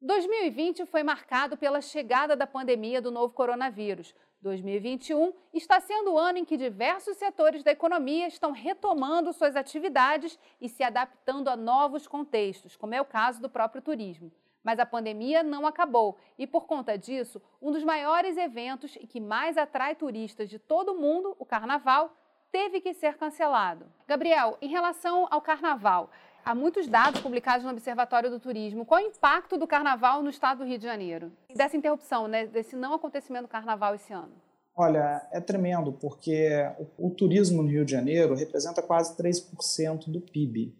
2020 0.00 0.86
foi 0.86 1.02
marcado 1.02 1.56
pela 1.56 1.80
chegada 1.80 2.36
da 2.36 2.46
pandemia 2.46 3.02
do 3.02 3.10
novo 3.10 3.34
coronavírus. 3.34 4.14
2021 4.40 5.32
está 5.52 5.80
sendo 5.80 6.12
o 6.12 6.18
ano 6.18 6.38
em 6.38 6.44
que 6.44 6.56
diversos 6.56 7.16
setores 7.16 7.64
da 7.64 7.72
economia 7.72 8.28
estão 8.28 8.52
retomando 8.52 9.32
suas 9.32 9.56
atividades 9.56 10.38
e 10.60 10.68
se 10.68 10.82
adaptando 10.82 11.48
a 11.48 11.56
novos 11.56 12.06
contextos, 12.06 12.76
como 12.76 12.94
é 12.94 13.00
o 13.00 13.04
caso 13.04 13.40
do 13.40 13.50
próprio 13.50 13.82
turismo. 13.82 14.30
Mas 14.62 14.78
a 14.78 14.86
pandemia 14.86 15.42
não 15.42 15.66
acabou 15.66 16.16
e, 16.38 16.46
por 16.46 16.66
conta 16.66 16.96
disso, 16.96 17.40
um 17.60 17.72
dos 17.72 17.82
maiores 17.82 18.36
eventos 18.36 18.96
e 18.96 19.06
que 19.06 19.20
mais 19.20 19.56
atrai 19.58 19.96
turistas 19.96 20.48
de 20.48 20.58
todo 20.58 20.92
o 20.92 21.00
mundo, 21.00 21.34
o 21.38 21.44
Carnaval, 21.44 22.16
teve 22.50 22.80
que 22.80 22.94
ser 22.94 23.16
cancelado. 23.16 23.86
Gabriel, 24.06 24.56
em 24.60 24.68
relação 24.68 25.26
ao 25.30 25.40
Carnaval, 25.40 26.10
há 26.44 26.54
muitos 26.54 26.88
dados 26.88 27.20
publicados 27.20 27.64
no 27.64 27.70
Observatório 27.70 28.30
do 28.30 28.40
Turismo. 28.40 28.84
Qual 28.84 29.00
é 29.00 29.04
o 29.04 29.08
impacto 29.08 29.58
do 29.58 29.66
Carnaval 29.66 30.22
no 30.22 30.30
estado 30.30 30.58
do 30.58 30.64
Rio 30.64 30.78
de 30.78 30.84
Janeiro? 30.84 31.32
E 31.48 31.54
dessa 31.54 31.76
interrupção, 31.76 32.26
né, 32.26 32.46
desse 32.46 32.76
não 32.76 32.94
acontecimento 32.94 33.42
do 33.42 33.48
Carnaval 33.48 33.94
esse 33.94 34.12
ano? 34.12 34.32
Olha, 34.74 35.26
é 35.32 35.40
tremendo, 35.40 35.92
porque 35.92 36.50
o, 36.96 37.08
o 37.08 37.10
turismo 37.10 37.62
no 37.62 37.68
Rio 37.68 37.84
de 37.84 37.90
Janeiro 37.92 38.34
representa 38.34 38.80
quase 38.80 39.16
3% 39.16 40.08
do 40.08 40.20
PIB. 40.20 40.72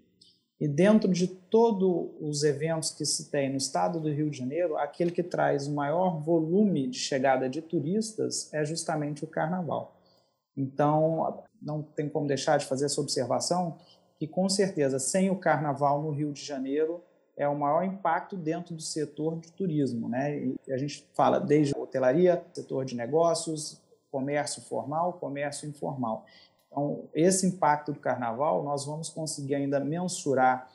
E 0.61 0.67
dentro 0.67 1.13
de 1.13 1.29
todos 1.29 2.11
os 2.21 2.43
eventos 2.43 2.91
que 2.91 3.05
se 3.05 3.31
tem 3.31 3.51
no 3.51 3.57
estado 3.57 4.01
do 4.01 4.09
Rio 4.09 4.31
de 4.31 4.39
Janeiro, 4.39 4.77
aquele 4.77 5.11
que 5.11 5.23
traz 5.23 5.69
o 5.69 5.75
maior 5.75 6.21
volume 6.21 6.89
de 6.89 6.99
chegada 6.99 7.49
de 7.49 7.63
turistas 7.63 8.53
é 8.53 8.65
justamente 8.65 9.23
o 9.23 9.27
carnaval. 9.27 9.98
Então, 10.59 11.45
não 11.63 11.81
tem 11.83 12.09
como 12.09 12.27
deixar 12.27 12.59
de 12.59 12.67
fazer 12.67 12.87
essa 12.87 13.01
observação 13.01 13.79
que, 14.19 14.27
com 14.27 14.49
certeza, 14.49 14.99
sem 14.99 15.31
o 15.31 15.37
carnaval 15.37 16.03
no 16.03 16.11
Rio 16.11 16.33
de 16.33 16.45
Janeiro, 16.45 17.01
é 17.37 17.49
o 17.49 17.57
maior 17.57 17.85
impacto 17.85 18.37
dentro 18.37 18.75
do 18.75 18.83
setor 18.83 19.39
de 19.39 19.53
turismo. 19.53 20.09
Né? 20.09 20.37
E 20.67 20.73
a 20.73 20.77
gente 20.77 21.09
fala 21.15 21.39
desde 21.39 21.79
hotelaria, 21.79 22.45
setor 22.53 22.85
de 22.85 22.97
negócios, 22.97 23.81
comércio 24.11 24.61
formal, 24.63 25.13
comércio 25.13 25.69
informal. 25.69 26.27
Então, 26.67 27.05
esse 27.15 27.47
impacto 27.47 27.93
do 27.93 28.01
carnaval 28.01 28.65
nós 28.65 28.85
vamos 28.85 29.09
conseguir 29.09 29.55
ainda 29.55 29.79
mensurar 29.79 30.69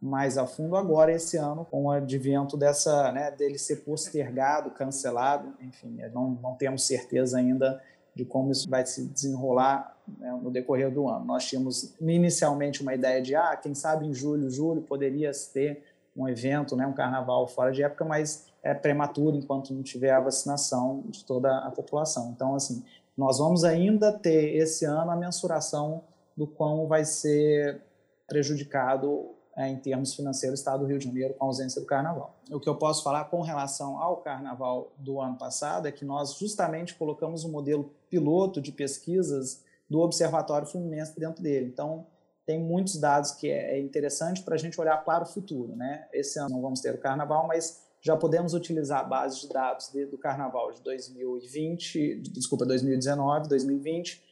mais 0.00 0.36
a 0.36 0.46
fundo 0.46 0.76
agora 0.76 1.12
esse 1.12 1.36
ano 1.36 1.64
com 1.64 1.84
o 1.84 1.90
advento 1.90 2.56
dessa, 2.56 3.10
né, 3.12 3.30
dele 3.30 3.58
ser 3.58 3.76
postergado, 3.76 4.70
cancelado, 4.70 5.54
enfim, 5.60 5.98
não, 6.12 6.30
não 6.30 6.54
temos 6.54 6.86
certeza 6.86 7.38
ainda 7.38 7.80
de 8.18 8.24
como 8.24 8.50
isso 8.50 8.68
vai 8.68 8.84
se 8.84 9.06
desenrolar 9.06 9.96
né, 10.18 10.36
no 10.42 10.50
decorrer 10.50 10.90
do 10.90 11.08
ano. 11.08 11.24
Nós 11.24 11.44
tínhamos 11.44 11.94
inicialmente 12.00 12.82
uma 12.82 12.92
ideia 12.92 13.22
de, 13.22 13.36
ah, 13.36 13.56
quem 13.56 13.76
sabe 13.76 14.06
em 14.06 14.12
julho, 14.12 14.50
julho 14.50 14.82
poderia 14.82 15.30
ter 15.54 15.84
um 16.16 16.28
evento, 16.28 16.74
né, 16.74 16.84
um 16.84 16.92
carnaval 16.92 17.46
fora 17.46 17.70
de 17.70 17.80
época, 17.80 18.04
mas 18.04 18.48
é 18.60 18.74
prematuro 18.74 19.36
enquanto 19.36 19.72
não 19.72 19.84
tiver 19.84 20.10
a 20.10 20.18
vacinação 20.18 21.04
de 21.06 21.24
toda 21.24 21.58
a 21.58 21.70
população. 21.70 22.32
Então, 22.34 22.56
assim, 22.56 22.82
nós 23.16 23.38
vamos 23.38 23.62
ainda 23.62 24.12
ter 24.12 24.56
esse 24.56 24.84
ano 24.84 25.12
a 25.12 25.16
mensuração 25.16 26.02
do 26.36 26.44
quão 26.44 26.88
vai 26.88 27.04
ser 27.04 27.80
prejudicado 28.26 29.30
em 29.66 29.76
termos 29.76 30.14
financeiros 30.14 30.60
o 30.60 30.60
Estado 30.60 30.80
do 30.80 30.86
Rio 30.86 30.98
de 30.98 31.06
Janeiro 31.06 31.34
com 31.34 31.44
a 31.44 31.48
ausência 31.48 31.80
do 31.80 31.86
Carnaval. 31.86 32.38
O 32.50 32.60
que 32.60 32.68
eu 32.68 32.76
posso 32.76 33.02
falar 33.02 33.24
com 33.24 33.40
relação 33.40 34.00
ao 34.00 34.18
Carnaval 34.18 34.92
do 34.96 35.20
ano 35.20 35.36
passado 35.36 35.88
é 35.88 35.92
que 35.92 36.04
nós 36.04 36.34
justamente 36.38 36.94
colocamos 36.94 37.44
um 37.44 37.50
modelo 37.50 37.92
piloto 38.08 38.60
de 38.60 38.70
pesquisas 38.70 39.64
do 39.90 39.98
Observatório 40.00 40.68
Fluminense 40.68 41.18
dentro 41.18 41.42
dele. 41.42 41.66
Então, 41.66 42.06
tem 42.46 42.58
muitos 42.58 42.98
dados 42.98 43.32
que 43.32 43.50
é 43.50 43.80
interessante 43.80 44.42
para 44.42 44.54
a 44.54 44.58
gente 44.58 44.80
olhar 44.80 44.98
para 44.98 45.24
o 45.24 45.26
futuro. 45.26 45.74
Né? 45.74 46.06
Esse 46.12 46.38
ano 46.38 46.50
não 46.50 46.62
vamos 46.62 46.80
ter 46.80 46.94
o 46.94 46.98
Carnaval, 46.98 47.46
mas 47.48 47.82
já 48.00 48.16
podemos 48.16 48.54
utilizar 48.54 49.00
a 49.00 49.04
base 49.04 49.40
de 49.40 49.48
dados 49.48 49.90
do 50.08 50.16
carnaval 50.16 50.70
de 50.70 50.80
2020, 50.82 52.20
desculpa, 52.32 52.64
2019, 52.64 53.48
2020 53.48 54.22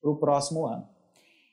para 0.00 0.10
o 0.10 0.16
próximo 0.16 0.66
ano 0.66 0.91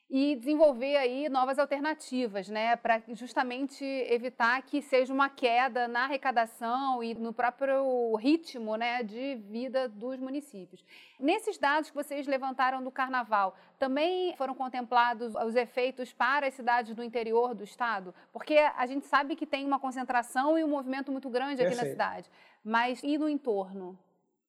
e 0.09 0.35
desenvolver 0.35 0.97
aí 0.97 1.29
novas 1.29 1.59
alternativas, 1.59 2.49
né, 2.49 2.75
para 2.75 2.99
justamente 3.09 3.85
evitar 3.85 4.59
que 4.63 4.81
seja 4.81 5.13
uma 5.13 5.29
queda 5.29 5.87
na 5.87 6.05
arrecadação 6.05 7.03
e 7.03 7.13
no 7.13 7.31
próprio 7.31 8.15
ritmo, 8.15 8.75
né, 8.75 9.03
de 9.03 9.35
vida 9.35 9.87
dos 9.87 10.19
municípios. 10.19 10.83
Nesses 11.19 11.59
dados 11.59 11.91
que 11.91 11.95
vocês 11.95 12.25
levantaram 12.25 12.83
do 12.83 12.89
Carnaval, 12.89 13.55
também 13.77 14.35
foram 14.35 14.55
contemplados 14.55 15.35
os 15.35 15.55
efeitos 15.55 16.11
para 16.11 16.47
as 16.47 16.55
cidades 16.55 16.95
do 16.95 17.03
interior 17.03 17.53
do 17.53 17.63
estado, 17.63 18.13
porque 18.33 18.57
a 18.57 18.85
gente 18.87 19.05
sabe 19.05 19.35
que 19.35 19.45
tem 19.45 19.63
uma 19.63 19.79
concentração 19.79 20.57
e 20.57 20.63
um 20.63 20.69
movimento 20.69 21.11
muito 21.11 21.29
grande 21.29 21.61
aqui 21.61 21.75
na 21.75 21.85
cidade, 21.85 22.29
mas 22.63 23.03
e 23.03 23.15
no 23.15 23.29
entorno? 23.29 23.97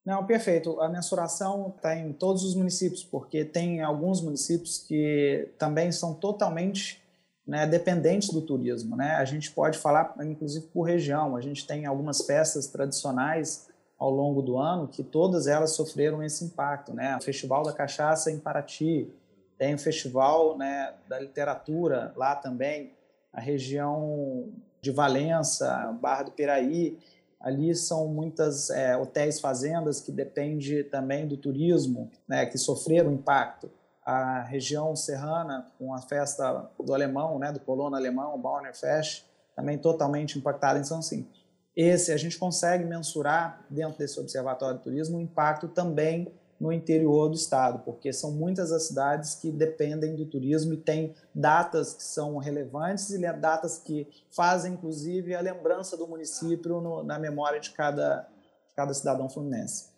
Não, 0.05 0.25
perfeito. 0.25 0.81
A 0.81 0.89
mensuração 0.89 1.73
está 1.77 1.95
em 1.95 2.13
todos 2.13 2.43
os 2.43 2.55
municípios, 2.55 3.05
porque 3.05 3.45
tem 3.45 3.83
alguns 3.83 4.21
municípios 4.21 4.79
que 4.79 5.49
também 5.59 5.93
são 5.93 6.15
totalmente 6.15 7.03
né, 7.47 7.67
dependentes 7.67 8.31
do 8.31 8.41
turismo. 8.41 8.97
Né? 8.97 9.13
A 9.13 9.25
gente 9.25 9.51
pode 9.51 9.79
falar, 9.79 10.15
inclusive, 10.23 10.67
por 10.69 10.83
região. 10.83 11.37
A 11.37 11.41
gente 11.41 11.67
tem 11.67 11.85
algumas 11.85 12.25
festas 12.25 12.67
tradicionais 12.67 13.69
ao 13.99 14.11
longo 14.11 14.41
do 14.41 14.57
ano 14.57 14.89
que 14.89 15.03
todas 15.03 15.47
elas 15.47 15.73
sofreram 15.73 16.23
esse 16.23 16.45
impacto. 16.45 16.95
Né? 16.95 17.17
O 17.17 17.23
Festival 17.23 17.63
da 17.63 17.73
Cachaça 17.73 18.31
em 18.31 18.39
Paraty, 18.39 19.13
tem 19.59 19.75
o 19.75 19.79
Festival 19.79 20.57
né, 20.57 20.95
da 21.07 21.21
Literatura 21.21 22.15
lá 22.17 22.35
também, 22.35 22.95
a 23.31 23.41
região 23.41 24.49
de 24.81 24.91
Valença, 24.91 25.95
Barra 26.01 26.23
do 26.23 26.31
Piraí, 26.31 26.99
Ali 27.41 27.75
são 27.75 28.07
muitas 28.09 28.69
é, 28.69 28.97
hotéis, 28.97 29.41
fazendas 29.41 30.01
que 30.01 30.13
dependem 30.13 30.85
também 30.85 31.27
do 31.27 31.37
turismo, 31.37 32.11
né, 32.29 32.45
que 32.45 32.59
sofreram 32.59 33.13
impacto. 33.13 33.71
A 34.05 34.43
região 34.43 34.95
serrana, 34.95 35.67
com 35.79 35.95
a 35.95 35.99
festa 36.03 36.69
do 36.79 36.93
alemão, 36.93 37.39
né, 37.39 37.51
do 37.51 37.61
colono 37.61 37.97
alemão, 37.97 38.35
o 38.35 38.39
Bauer 38.39 38.75
Fest, 38.77 39.25
também 39.57 39.79
totalmente 39.79 40.39
impactada. 40.39 40.79
Então, 40.79 40.99
assim, 40.99 41.27
esse 41.75 42.13
a 42.13 42.17
gente 42.17 42.39
consegue 42.39 42.85
mensurar 42.85 43.65
dentro 43.71 43.99
desse 43.99 44.21
observatório 44.21 44.79
de 44.79 44.85
turismo 44.85 45.17
o 45.17 45.21
impacto 45.21 45.69
também 45.69 46.31
no 46.61 46.71
interior 46.71 47.29
do 47.29 47.35
estado, 47.35 47.83
porque 47.85 48.13
são 48.13 48.33
muitas 48.33 48.71
as 48.71 48.89
cidades 48.89 49.35
que 49.35 49.51
dependem 49.51 50.15
do 50.15 50.27
turismo 50.27 50.75
e 50.75 50.77
têm 50.77 51.15
datas 51.35 51.95
que 51.95 52.03
são 52.03 52.37
relevantes 52.37 53.11
e 53.11 53.19
datas 53.33 53.79
que 53.79 54.07
fazem, 54.31 54.75
inclusive, 54.75 55.35
a 55.35 55.41
lembrança 55.41 55.97
do 55.97 56.07
município 56.07 56.81
no, 56.81 57.03
na 57.03 57.19
memória 57.19 57.59
de 57.59 57.71
cada, 57.71 58.29
de 58.69 58.75
cada 58.77 58.93
cidadão 58.93 59.31
fluminense. 59.31 59.90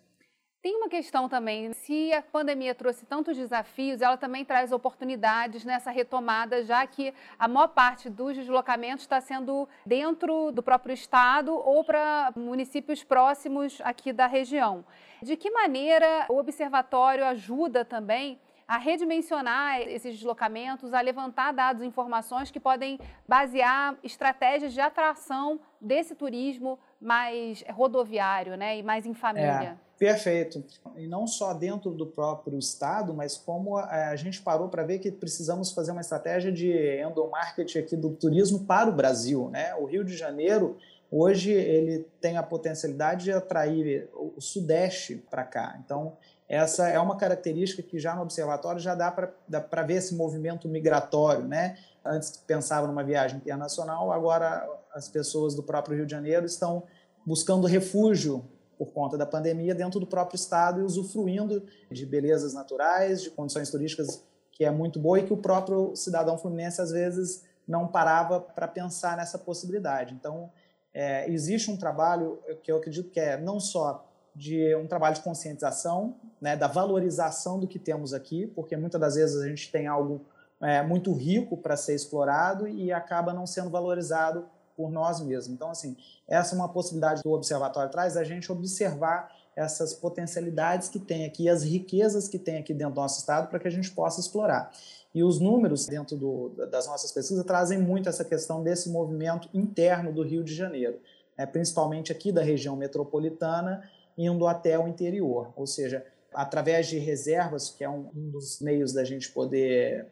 Tem 0.63 0.77
uma 0.77 0.87
questão 0.87 1.27
também, 1.27 1.73
se 1.73 2.13
a 2.13 2.21
pandemia 2.21 2.73
trouxe 2.73 3.05
tantos 3.05 3.35
desafios, 3.35 4.01
ela 4.01 4.15
também 4.15 4.45
traz 4.45 4.71
oportunidades 4.71 5.65
nessa 5.65 5.91
retomada, 5.91 6.63
já 6.63 6.87
que 6.87 7.13
a 7.37 7.49
maior 7.49 7.67
parte 7.67 8.09
dos 8.09 8.37
deslocamentos 8.37 9.03
está 9.03 9.19
sendo 9.19 9.67
dentro 9.85 10.53
do 10.53 10.63
próprio 10.63 10.93
estado 10.93 11.53
ou 11.53 11.83
para 11.83 12.31
municípios 12.37 13.03
próximos 13.03 13.81
aqui 13.83 14.13
da 14.13 14.25
região. 14.25 14.85
De 15.21 15.35
que 15.35 15.51
maneira 15.51 16.27
o 16.29 16.37
observatório 16.37 17.25
ajuda 17.25 17.83
também 17.83 18.39
a 18.65 18.77
redimensionar 18.77 19.81
esses 19.81 20.15
deslocamentos, 20.15 20.93
a 20.93 21.01
levantar 21.01 21.51
dados 21.51 21.83
e 21.83 21.85
informações 21.85 22.49
que 22.49 22.59
podem 22.61 22.97
basear 23.27 23.97
estratégias 24.01 24.71
de 24.71 24.79
atração 24.79 25.59
desse 25.81 26.15
turismo 26.15 26.79
mais 27.01 27.65
rodoviário 27.69 28.55
né, 28.55 28.77
e 28.77 28.81
mais 28.81 29.05
em 29.05 29.13
família? 29.13 29.77
É. 29.77 29.92
Perfeito. 30.03 30.61
E 30.97 31.07
não 31.07 31.25
só 31.25 31.53
dentro 31.53 31.91
do 31.91 32.05
próprio 32.05 32.59
estado, 32.59 33.13
mas 33.13 33.37
como 33.37 33.79
é, 33.79 34.07
a 34.07 34.15
gente 34.17 34.41
parou 34.41 34.67
para 34.67 34.83
ver 34.83 34.99
que 34.99 35.09
precisamos 35.09 35.71
fazer 35.71 35.93
uma 35.93 36.01
estratégia 36.01 36.51
de 36.51 36.99
endomarketing 37.01 37.79
aqui 37.79 37.95
do 37.95 38.09
turismo 38.09 38.65
para 38.65 38.89
o 38.89 38.93
Brasil. 38.93 39.49
Né? 39.49 39.73
O 39.75 39.85
Rio 39.85 40.03
de 40.03 40.13
Janeiro, 40.17 40.77
hoje, 41.09 41.51
ele 41.53 42.05
tem 42.19 42.35
a 42.35 42.43
potencialidade 42.43 43.23
de 43.23 43.31
atrair 43.31 44.09
o 44.13 44.41
Sudeste 44.41 45.23
para 45.31 45.45
cá. 45.45 45.79
Então, 45.85 46.17
essa 46.49 46.89
é 46.89 46.99
uma 46.99 47.15
característica 47.15 47.81
que 47.81 47.97
já 47.97 48.13
no 48.13 48.23
observatório 48.23 48.81
já 48.81 48.95
dá 48.95 49.09
para 49.09 49.83
ver 49.83 49.95
esse 49.95 50.13
movimento 50.15 50.67
migratório, 50.67 51.47
né? 51.47 51.77
Antes 52.05 52.35
pensava 52.45 52.87
numa 52.87 53.05
viagem 53.05 53.37
internacional, 53.37 54.11
agora 54.11 54.69
as 54.93 55.07
pessoas 55.07 55.55
do 55.55 55.63
próprio 55.63 55.95
Rio 55.95 56.05
de 56.05 56.11
Janeiro 56.11 56.45
estão 56.45 56.83
buscando 57.25 57.65
refúgio 57.67 58.43
por 58.83 58.91
conta 58.91 59.17
da 59.17 59.25
pandemia 59.25 59.73
dentro 59.73 59.99
do 59.99 60.05
próprio 60.05 60.35
estado 60.35 60.81
e 60.81 60.83
usufruindo 60.83 61.63
de 61.89 62.05
belezas 62.05 62.53
naturais, 62.53 63.21
de 63.21 63.29
condições 63.29 63.69
turísticas 63.69 64.23
que 64.51 64.65
é 64.65 64.69
muito 64.69 64.99
boa 64.99 65.19
e 65.19 65.23
que 65.23 65.33
o 65.33 65.37
próprio 65.37 65.95
cidadão 65.95 66.37
fluminense 66.37 66.81
às 66.81 66.91
vezes 66.91 67.43
não 67.65 67.87
parava 67.87 68.41
para 68.41 68.67
pensar 68.67 69.15
nessa 69.15 69.39
possibilidade. 69.39 70.13
Então, 70.13 70.51
é, 70.93 71.29
existe 71.31 71.71
um 71.71 71.77
trabalho 71.77 72.39
que 72.61 72.71
eu 72.71 72.77
acredito 72.77 73.09
que 73.09 73.19
é 73.19 73.37
não 73.37 73.59
só 73.59 74.05
de 74.35 74.75
um 74.75 74.85
trabalho 74.85 75.15
de 75.15 75.21
conscientização, 75.21 76.15
né, 76.41 76.57
da 76.57 76.67
valorização 76.67 77.59
do 77.59 77.67
que 77.67 77.79
temos 77.79 78.13
aqui, 78.13 78.47
porque 78.47 78.75
muitas 78.75 78.99
das 78.99 79.15
vezes 79.15 79.41
a 79.41 79.47
gente 79.47 79.71
tem 79.71 79.87
algo 79.87 80.25
é, 80.61 80.81
muito 80.81 81.13
rico 81.13 81.55
para 81.55 81.77
ser 81.77 81.95
explorado 81.95 82.67
e 82.67 82.91
acaba 82.91 83.33
não 83.33 83.45
sendo 83.45 83.69
valorizado 83.69 84.45
por 84.75 84.91
nós 84.91 85.21
mesmos. 85.21 85.53
Então, 85.53 85.69
assim, 85.69 85.95
essa 86.27 86.55
é 86.55 86.57
uma 86.57 86.69
possibilidade 86.69 87.21
que 87.21 87.27
o 87.27 87.31
observatório 87.31 87.91
traz, 87.91 88.17
a 88.17 88.23
gente 88.23 88.51
observar 88.51 89.31
essas 89.55 89.93
potencialidades 89.93 90.89
que 90.89 90.99
tem 90.99 91.25
aqui, 91.25 91.47
as 91.47 91.63
riquezas 91.63 92.27
que 92.27 92.39
tem 92.39 92.57
aqui 92.57 92.73
dentro 92.73 92.95
do 92.95 93.01
nosso 93.01 93.19
estado 93.19 93.49
para 93.49 93.59
que 93.59 93.67
a 93.67 93.71
gente 93.71 93.91
possa 93.91 94.19
explorar. 94.19 94.71
E 95.13 95.23
os 95.23 95.39
números 95.39 95.85
dentro 95.85 96.17
do, 96.17 96.49
das 96.71 96.87
nossas 96.87 97.11
pesquisas 97.11 97.45
trazem 97.45 97.77
muito 97.77 98.09
essa 98.09 98.25
questão 98.25 98.63
desse 98.63 98.89
movimento 98.89 99.47
interno 99.53 100.11
do 100.11 100.23
Rio 100.23 100.43
de 100.43 100.55
Janeiro, 100.55 100.99
né, 101.37 101.45
principalmente 101.45 102.11
aqui 102.11 102.31
da 102.31 102.41
região 102.41 102.75
metropolitana, 102.75 103.87
indo 104.17 104.47
até 104.47 104.77
o 104.77 104.87
interior. 104.87 105.53
Ou 105.55 105.67
seja, 105.67 106.03
através 106.33 106.87
de 106.87 106.97
reservas, 106.97 107.69
que 107.69 107.83
é 107.83 107.89
um, 107.89 108.09
um 108.15 108.29
dos 108.31 108.59
meios 108.59 108.91
da 108.91 109.03
gente 109.03 109.31
poder 109.31 110.07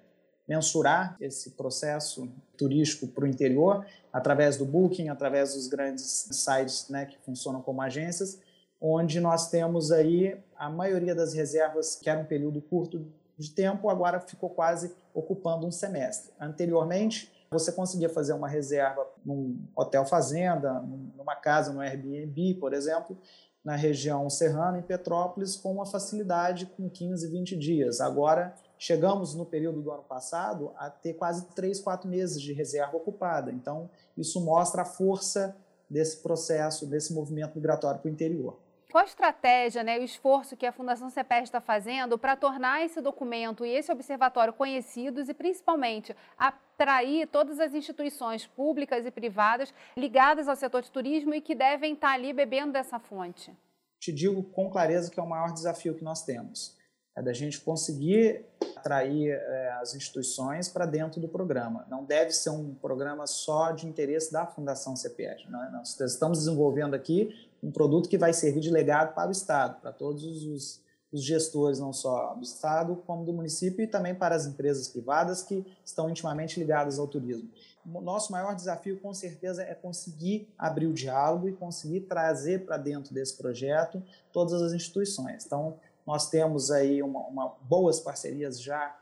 mensurar 0.51 1.15
esse 1.21 1.51
processo 1.51 2.29
turístico 2.57 3.07
para 3.07 3.23
o 3.23 3.27
interior, 3.27 3.85
através 4.11 4.57
do 4.57 4.65
Booking, 4.65 5.07
através 5.07 5.53
dos 5.53 5.67
grandes 5.67 6.27
sites 6.29 6.89
né, 6.89 7.05
que 7.05 7.17
funcionam 7.19 7.61
como 7.61 7.81
agências, 7.81 8.37
onde 8.81 9.21
nós 9.21 9.49
temos 9.49 9.93
aí 9.93 10.37
a 10.57 10.69
maioria 10.69 11.15
das 11.15 11.33
reservas, 11.33 11.95
que 11.95 12.09
era 12.09 12.19
um 12.19 12.25
período 12.25 12.61
curto 12.61 13.07
de 13.37 13.51
tempo, 13.51 13.89
agora 13.89 14.19
ficou 14.19 14.49
quase 14.49 14.93
ocupando 15.13 15.65
um 15.65 15.71
semestre. 15.71 16.33
Anteriormente, 16.37 17.31
você 17.49 17.71
conseguia 17.71 18.09
fazer 18.09 18.33
uma 18.33 18.49
reserva 18.49 19.07
num 19.25 19.57
hotel 19.73 20.05
fazenda, 20.05 20.81
numa 21.15 21.35
casa, 21.35 21.71
no 21.71 21.79
Airbnb, 21.79 22.55
por 22.55 22.73
exemplo, 22.73 23.17
na 23.63 23.77
região 23.77 24.29
serrana, 24.29 24.79
em 24.79 24.83
Petrópolis, 24.83 25.55
com 25.55 25.71
uma 25.71 25.85
facilidade 25.85 26.65
com 26.65 26.89
15, 26.89 27.31
20 27.31 27.55
dias. 27.55 28.01
Agora, 28.01 28.53
chegamos 28.81 29.35
no 29.35 29.45
período 29.45 29.79
do 29.79 29.91
ano 29.91 30.01
passado 30.01 30.73
a 30.75 30.89
ter 30.89 31.13
quase 31.13 31.45
3, 31.53 31.79
4 31.79 32.09
meses 32.09 32.41
de 32.41 32.51
reserva 32.51 32.97
ocupada. 32.97 33.51
Então, 33.51 33.87
isso 34.17 34.43
mostra 34.43 34.81
a 34.81 34.85
força 34.85 35.55
desse 35.87 36.17
processo, 36.17 36.87
desse 36.87 37.13
movimento 37.13 37.53
migratório 37.53 37.99
para 37.99 38.09
o 38.09 38.11
interior. 38.11 38.57
Qual 38.91 39.03
a 39.03 39.05
estratégia, 39.05 39.83
né, 39.83 39.99
o 39.99 40.03
esforço 40.03 40.57
que 40.57 40.65
a 40.65 40.71
Fundação 40.71 41.11
CEPES 41.11 41.43
está 41.43 41.61
fazendo 41.61 42.17
para 42.17 42.35
tornar 42.35 42.83
esse 42.83 42.99
documento 42.99 43.63
e 43.63 43.69
esse 43.69 43.91
observatório 43.91 44.51
conhecidos 44.51 45.29
e, 45.29 45.33
principalmente, 45.35 46.15
atrair 46.35 47.27
todas 47.27 47.59
as 47.59 47.75
instituições 47.75 48.47
públicas 48.47 49.05
e 49.05 49.11
privadas 49.11 49.71
ligadas 49.95 50.47
ao 50.47 50.55
setor 50.55 50.81
de 50.81 50.89
turismo 50.89 51.35
e 51.35 51.39
que 51.39 51.53
devem 51.53 51.93
estar 51.93 52.13
ali 52.13 52.33
bebendo 52.33 52.73
dessa 52.73 52.97
fonte? 52.97 53.55
Te 53.99 54.11
digo 54.11 54.41
com 54.41 54.71
clareza 54.71 55.11
que 55.11 55.19
é 55.19 55.23
o 55.23 55.29
maior 55.29 55.53
desafio 55.53 55.93
que 55.93 56.03
nós 56.03 56.23
temos. 56.23 56.80
É 57.15 57.21
da 57.21 57.33
gente 57.33 57.59
conseguir 57.59 58.45
atrair 58.77 59.31
é, 59.31 59.71
as 59.81 59.93
instituições 59.93 60.67
para 60.67 60.85
dentro 60.85 61.21
do 61.21 61.27
programa. 61.27 61.85
Não 61.89 62.03
deve 62.03 62.31
ser 62.31 62.49
um 62.49 62.73
programa 62.73 63.27
só 63.27 63.71
de 63.71 63.85
interesse 63.85 64.31
da 64.31 64.45
Fundação 64.45 64.95
CPS. 64.95 65.45
Né? 65.49 65.69
Nós 65.71 65.99
estamos 65.99 66.39
desenvolvendo 66.39 66.93
aqui 66.93 67.29
um 67.61 67.71
produto 67.71 68.09
que 68.09 68.17
vai 68.17 68.33
servir 68.33 68.61
de 68.61 68.71
legado 68.71 69.13
para 69.13 69.29
o 69.29 69.31
Estado, 69.31 69.79
para 69.81 69.91
todos 69.91 70.23
os, 70.45 70.81
os 71.11 71.23
gestores, 71.23 71.79
não 71.79 71.93
só 71.93 72.33
do 72.33 72.43
Estado, 72.43 72.95
como 73.05 73.23
do 73.23 73.33
município 73.33 73.83
e 73.83 73.87
também 73.87 74.15
para 74.15 74.33
as 74.33 74.45
empresas 74.45 74.87
privadas 74.87 75.43
que 75.43 75.65
estão 75.85 76.09
intimamente 76.09 76.59
ligadas 76.59 76.97
ao 76.97 77.07
turismo. 77.07 77.49
O 77.85 77.99
nosso 77.99 78.31
maior 78.31 78.55
desafio, 78.55 78.99
com 78.99 79.13
certeza, 79.13 79.63
é 79.63 79.73
conseguir 79.73 80.47
abrir 80.57 80.85
o 80.85 80.93
diálogo 80.93 81.49
e 81.49 81.53
conseguir 81.53 82.01
trazer 82.01 82.65
para 82.65 82.77
dentro 82.77 83.13
desse 83.13 83.35
projeto 83.35 84.01
todas 84.31 84.61
as 84.61 84.71
instituições. 84.71 85.45
Então, 85.45 85.79
nós 86.05 86.29
temos 86.29 86.71
aí 86.71 87.01
uma, 87.01 87.21
uma 87.21 87.55
boas 87.61 87.99
parcerias 87.99 88.61
já 88.61 88.95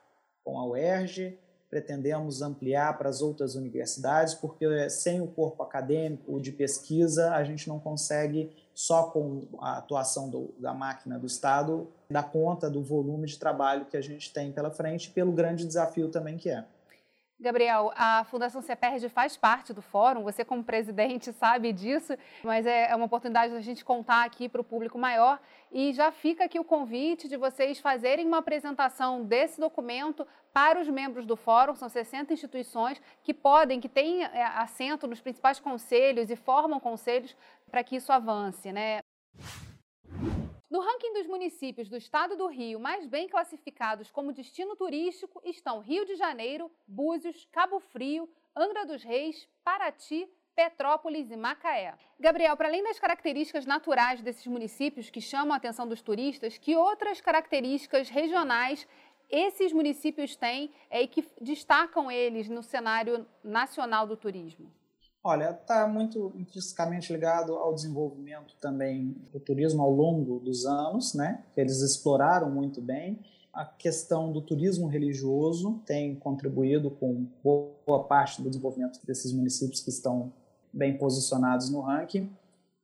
com 0.44 0.60
a 0.60 0.66
UERJ, 0.66 1.38
pretendemos 1.70 2.42
ampliar 2.42 2.98
para 2.98 3.10
as 3.10 3.22
outras 3.22 3.56
universidades, 3.56 4.34
porque 4.34 4.90
sem 4.90 5.22
o 5.22 5.28
corpo 5.28 5.62
acadêmico 5.62 6.40
de 6.42 6.52
pesquisa, 6.52 7.32
a 7.36 7.44
gente 7.44 7.68
não 7.68 7.80
consegue, 7.80 8.52
só 8.74 9.04
com 9.04 9.44
a 9.60 9.78
atuação 9.78 10.30
do, 10.30 10.54
da 10.58 10.74
máquina 10.74 11.20
do 11.20 11.28
Estado, 11.28 11.88
dar 12.10 12.24
conta 12.24 12.70
do 12.70 12.82
volume 12.82 13.28
de 13.28 13.38
trabalho 13.38 13.86
que 13.86 13.96
a 13.96 14.02
gente 14.02 14.34
tem 14.34 14.52
pela 14.52 14.72
frente, 14.72 15.12
pelo 15.12 15.32
grande 15.32 15.66
desafio 15.66 16.10
também 16.10 16.38
que 16.38 16.50
é. 16.50 16.66
Gabriel, 17.42 17.94
a 17.96 18.26
Fundação 18.26 18.62
CEPERD 18.62 19.08
faz 19.08 19.38
parte 19.38 19.72
do 19.72 19.82
fórum, 19.82 20.24
você 20.24 20.44
como 20.44 20.62
presidente 20.62 21.32
sabe 21.32 21.72
disso, 21.72 22.14
mas 22.44 22.66
é, 22.66 22.92
é 22.92 22.96
uma 22.96 23.06
oportunidade 23.06 23.54
da 23.54 23.62
gente 23.62 23.86
contar 23.86 24.26
aqui 24.26 24.50
para 24.50 24.60
o 24.60 24.64
público 24.64 24.98
maior 24.98 25.40
e 25.72 25.94
já 25.94 26.12
fica 26.12 26.44
aqui 26.44 26.60
o 26.60 26.66
convite 26.66 27.30
de 27.30 27.38
vocês 27.38 27.80
fazerem 27.80 28.28
uma 28.28 28.40
apresentação 28.40 29.24
desse 29.24 29.58
documento 29.58 30.28
para 30.52 30.82
os 30.82 30.90
membros 30.90 31.26
do 31.26 31.38
fórum, 31.38 31.76
são 31.76 31.88
60 31.88 32.34
instituições 32.34 33.02
que 33.24 33.34
podem, 33.34 33.80
que 33.80 33.88
têm 33.88 34.24
é, 34.24 34.44
assento 34.44 35.08
nos 35.08 35.22
principais 35.22 35.62
conselhos 35.62 36.30
e 36.30 36.36
formam 36.36 36.78
conselhos 36.78 37.34
para 37.72 37.86
que 37.86 37.96
isso 37.96 38.12
avance, 38.12 38.70
né? 38.74 39.00
No 40.70 40.82
ranking 40.82 41.14
dos 41.14 41.26
municípios 41.26 41.90
do 41.90 41.98
estado 41.98 42.36
do 42.36 42.46
Rio 42.46 42.80
mais 42.80 43.08
bem 43.08 43.28
classificados 43.28 44.12
como 44.12 44.32
destino 44.32 44.76
turístico 44.76 45.42
estão 45.44 45.80
Rio 45.80 46.06
de 46.06 46.16
Janeiro, 46.16 46.72
Búzios, 46.88 47.48
Cabo 47.52 47.80
Frio, 47.80 48.30
Angra 48.56 48.86
dos 48.86 49.02
Reis, 49.02 49.48
Paraty, 49.64 50.30
Petrópolis 50.56 51.32
e 51.32 51.36
Macaé. 51.36 51.96
Gabriel, 52.20 52.56
para 52.56 52.68
além 52.68 52.84
das 52.84 53.00
características 53.00 53.66
naturais 53.66 54.22
desses 54.22 54.46
municípios 54.46 55.10
que 55.10 55.20
chamam 55.20 55.54
a 55.54 55.58
atenção 55.58 55.88
dos 55.88 56.04
turistas, 56.04 56.60
que 56.60 56.76
outras 56.76 57.20
características 57.20 58.08
regionais 58.08 58.88
esses 59.28 59.74
municípios 59.74 60.36
têm 60.36 60.72
é, 60.88 61.02
e 61.02 61.08
que 61.08 61.28
destacam 61.42 62.12
eles 62.12 62.48
no 62.48 62.62
cenário 62.62 63.28
nacional 63.44 64.06
do 64.06 64.16
turismo? 64.16 64.72
Olha, 65.22 65.52
está 65.52 65.86
muito 65.86 66.32
intrinsecamente 66.38 67.12
ligado 67.12 67.54
ao 67.54 67.74
desenvolvimento 67.74 68.56
também 68.62 69.16
do 69.34 69.40
turismo 69.40 69.82
ao 69.82 69.92
longo 69.92 70.40
dos 70.40 70.66
anos, 70.66 71.14
né? 71.14 71.44
Eles 71.58 71.82
exploraram 71.82 72.50
muito 72.50 72.82
bem. 72.82 73.20
A 73.52 73.66
questão 73.66 74.32
do 74.32 74.42
turismo 74.42 74.88
religioso 74.88 75.82
tem 75.86 76.16
contribuído 76.16 76.90
com 76.90 77.28
boa 77.44 78.04
parte 78.06 78.42
do 78.42 78.50
desenvolvimento 78.50 79.00
desses 79.06 79.34
municípios 79.34 79.82
que 79.82 79.90
estão 79.90 80.32
bem 80.72 80.98
posicionados 80.98 81.70
no 81.70 81.82
ranking. 81.82 82.32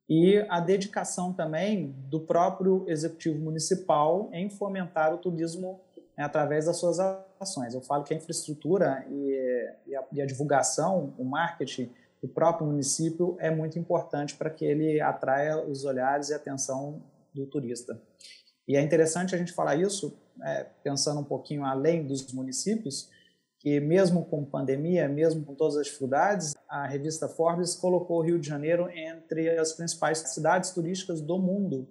E 0.09 0.45
a 0.49 0.59
dedicação 0.59 1.31
também 1.31 1.95
do 2.09 2.19
próprio 2.19 2.83
executivo 2.87 3.39
municipal 3.39 4.29
em 4.33 4.49
fomentar 4.49 5.13
o 5.13 5.17
turismo 5.17 5.79
né, 6.17 6.25
através 6.25 6.65
das 6.65 6.77
suas 6.77 6.99
ações. 7.39 7.73
Eu 7.73 7.81
falo 7.81 8.03
que 8.03 8.13
a 8.13 8.17
infraestrutura 8.17 9.05
e, 9.09 9.71
e, 9.87 9.95
a, 9.95 10.03
e 10.11 10.21
a 10.21 10.25
divulgação, 10.25 11.13
o 11.17 11.23
marketing 11.23 11.89
do 12.25 12.27
próprio 12.27 12.65
município 12.65 13.37
é 13.39 13.51
muito 13.51 13.77
importante 13.77 14.35
para 14.35 14.49
que 14.49 14.65
ele 14.65 14.99
atraia 14.99 15.63
os 15.63 15.85
olhares 15.85 16.29
e 16.29 16.33
atenção 16.33 17.03
do 17.31 17.45
turista. 17.45 18.01
E 18.67 18.75
é 18.75 18.81
interessante 18.81 19.35
a 19.35 19.37
gente 19.37 19.53
falar 19.53 19.75
isso, 19.75 20.17
é, 20.43 20.65
pensando 20.83 21.19
um 21.19 21.23
pouquinho 21.23 21.63
além 21.63 22.03
dos 22.03 22.33
municípios, 22.33 23.11
que 23.59 23.79
mesmo 23.79 24.25
com 24.25 24.43
pandemia, 24.43 25.07
mesmo 25.07 25.45
com 25.45 25.53
todas 25.53 25.77
as 25.77 25.85
dificuldades, 25.85 26.55
a 26.67 26.87
revista 26.87 27.27
Forbes 27.27 27.75
colocou 27.75 28.17
o 28.17 28.21
Rio 28.21 28.39
de 28.39 28.47
Janeiro 28.47 28.89
entre 28.89 29.49
as 29.59 29.73
principais 29.73 30.17
cidades 30.17 30.71
turísticas 30.71 31.21
do 31.21 31.37
mundo. 31.37 31.87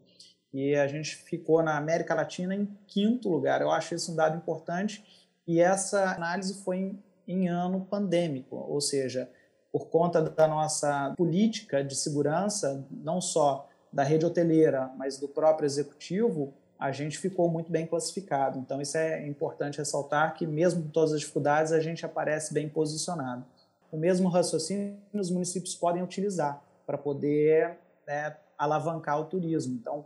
E 0.52 0.74
a 0.74 0.88
gente 0.88 1.16
ficou 1.16 1.62
na 1.62 1.76
América 1.76 2.12
Latina 2.12 2.56
em 2.56 2.66
quinto 2.88 3.28
lugar. 3.28 3.60
Eu 3.60 3.70
acho 3.70 3.94
isso 3.94 4.10
um 4.10 4.16
dado 4.16 4.36
importante. 4.36 5.04
E 5.46 5.60
essa 5.60 6.12
análise 6.12 6.62
foi 6.64 6.76
em, 6.78 7.02
em 7.26 7.48
ano 7.48 7.86
pandêmico, 7.88 8.56
ou 8.56 8.80
seja, 8.80 9.30
por 9.74 9.88
conta 9.88 10.22
da 10.22 10.46
nossa 10.46 11.12
política 11.16 11.82
de 11.82 11.96
segurança, 11.96 12.86
não 12.92 13.20
só 13.20 13.68
da 13.92 14.04
rede 14.04 14.24
hoteleira, 14.24 14.92
mas 14.96 15.18
do 15.18 15.26
próprio 15.26 15.66
executivo, 15.66 16.54
a 16.78 16.92
gente 16.92 17.18
ficou 17.18 17.50
muito 17.50 17.72
bem 17.72 17.84
classificado. 17.84 18.56
Então, 18.56 18.80
isso 18.80 18.96
é 18.96 19.26
importante 19.26 19.78
ressaltar 19.78 20.32
que, 20.34 20.46
mesmo 20.46 20.84
com 20.84 20.90
todas 20.90 21.12
as 21.12 21.18
dificuldades, 21.18 21.72
a 21.72 21.80
gente 21.80 22.06
aparece 22.06 22.54
bem 22.54 22.68
posicionado. 22.68 23.44
O 23.90 23.96
mesmo 23.96 24.28
raciocínio 24.28 24.96
os 25.12 25.28
municípios 25.28 25.74
podem 25.74 26.04
utilizar 26.04 26.62
para 26.86 26.96
poder 26.96 27.76
né, 28.06 28.36
alavancar 28.56 29.20
o 29.20 29.24
turismo. 29.24 29.74
Então, 29.74 30.04